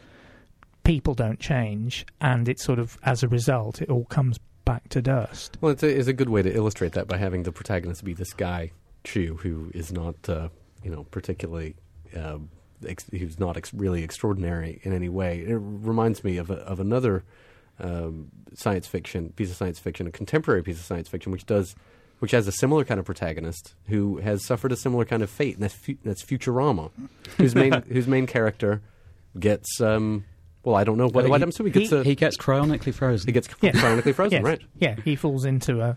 [0.83, 5.01] People don't change, and it's sort of as a result, it all comes back to
[5.01, 5.57] dust.
[5.61, 8.13] Well, it's a, it's a good way to illustrate that by having the protagonist be
[8.13, 8.71] this guy,
[9.05, 10.49] Chu, who is not, uh,
[10.83, 11.75] you know, particularly,
[12.13, 12.39] uh,
[12.85, 15.45] ex- who's not ex- really extraordinary in any way.
[15.47, 17.23] It reminds me of, a, of another
[17.79, 21.73] um, science fiction, piece of science fiction, a contemporary piece of science fiction, which does,
[22.21, 25.55] which has a similar kind of protagonist who has suffered a similar kind of fate,
[25.55, 26.91] and that's, fu- that's Futurama,
[27.37, 28.81] whose main, whose main character
[29.39, 30.23] gets, um,
[30.63, 31.71] well, I don't know what, Uh, what he- happens to him.
[31.73, 33.27] He gets, he- a, He gets cryonically frozen.
[33.27, 33.71] he gets Yeah.
[33.71, 34.43] cryonically frozen, Yes.
[34.43, 34.61] right?
[34.77, 35.95] Yeah, he falls into a.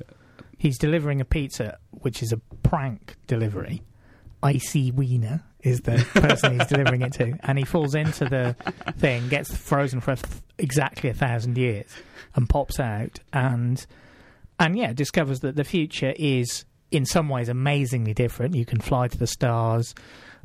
[0.56, 3.82] He's delivering a pizza, which is a prank delivery.
[4.42, 4.90] I.C.
[4.92, 8.54] Wiener is the person he's delivering it to, and he falls into the
[8.98, 11.86] thing, gets frozen for a th- exactly a thousand years,
[12.34, 13.84] and pops out, and
[14.58, 18.54] and yeah, discovers that the future is in some ways amazingly different.
[18.54, 19.94] You can fly to the stars.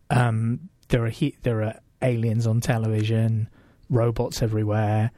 [0.10, 3.50] Um, there are he- there are aliens on television,
[3.90, 5.12] robots everywhere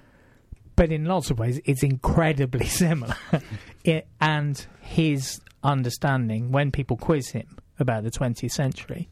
[0.77, 3.15] but in lots of ways it's incredibly similar.
[3.83, 9.07] it, and his understanding, when people quiz him about the 20th century,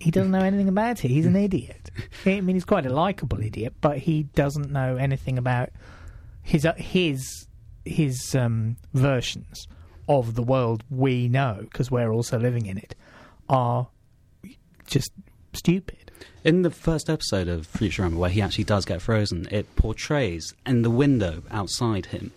[0.00, 1.08] he doesn't know anything about it.
[1.08, 1.90] He's an idiot.
[2.24, 5.70] I mean, he's quite a likable idiot, but he doesn't know anything about
[6.42, 7.46] his uh, his
[7.84, 9.66] his um, versions
[10.08, 12.94] of the world we know because we're also living in it
[13.48, 13.88] are
[14.86, 15.12] just
[15.52, 16.10] stupid.
[16.44, 20.82] In the first episode of Futurama, where he actually does get frozen, it portrays in
[20.82, 22.32] the window outside him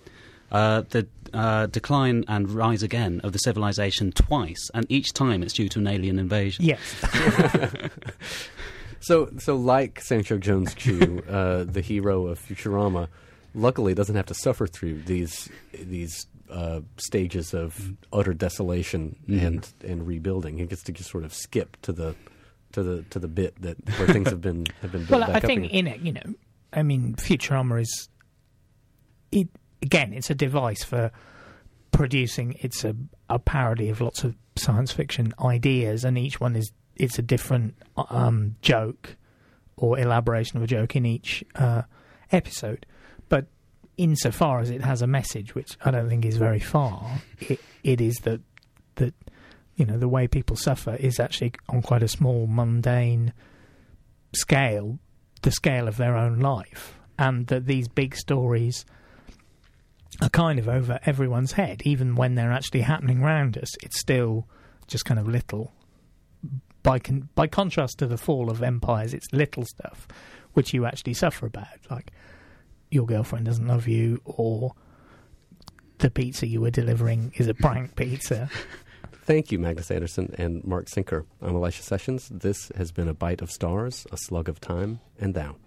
[0.52, 5.54] uh, the uh, decline and rise again of the civilization twice, and each time it's
[5.54, 6.66] due to an alien invasion.
[6.66, 6.80] Yes.
[9.06, 13.08] So, so like Sancho Jones Chu, uh, the hero of Futurama,
[13.56, 19.46] luckily it doesn't have to suffer through these these uh, stages of utter desolation Mhm.
[19.46, 20.58] and and rebuilding.
[20.60, 22.16] He gets to just sort of skip to the
[22.74, 25.30] to the to the bit that where things have been have been built well, back
[25.30, 25.88] I up think again.
[25.88, 26.36] in it, you know,
[26.74, 28.10] I mean, Futurama is
[29.32, 29.48] it
[29.82, 30.14] again.
[30.14, 31.12] It's a device for
[31.92, 32.56] producing.
[32.60, 32.96] It's a,
[33.30, 37.76] a parody of lots of science fiction ideas, and each one is it's a different
[38.10, 39.16] um, joke
[39.78, 41.82] or elaboration of a joke in each uh,
[42.32, 42.86] episode.
[43.30, 43.48] But
[43.98, 48.02] insofar as it has a message, which I don't think is very far, it, it
[48.02, 48.42] is that
[48.96, 49.14] that
[49.76, 53.34] you know the way people suffer is actually on quite a small, mundane
[54.34, 55.00] scale,
[55.42, 58.86] the scale of their own life, and that these big stories
[60.22, 63.76] are kind of over everyone's head, even when they're actually happening around us.
[63.84, 64.48] It's still
[64.88, 65.74] just kind of little.
[66.84, 70.08] By con- by contrast to the fall of empires, it's little stuff
[70.54, 72.12] which you actually suffer about, like
[72.96, 74.74] your girlfriend doesn't love you, or
[76.00, 78.50] the pizza you were delivering is a prank pizza.
[79.26, 81.26] Thank you, Magnus Anderson and Mark Sinker.
[81.42, 82.30] I'm Elisha Sessions.
[82.30, 85.58] This has been a bite of stars, a slug of time, and thou.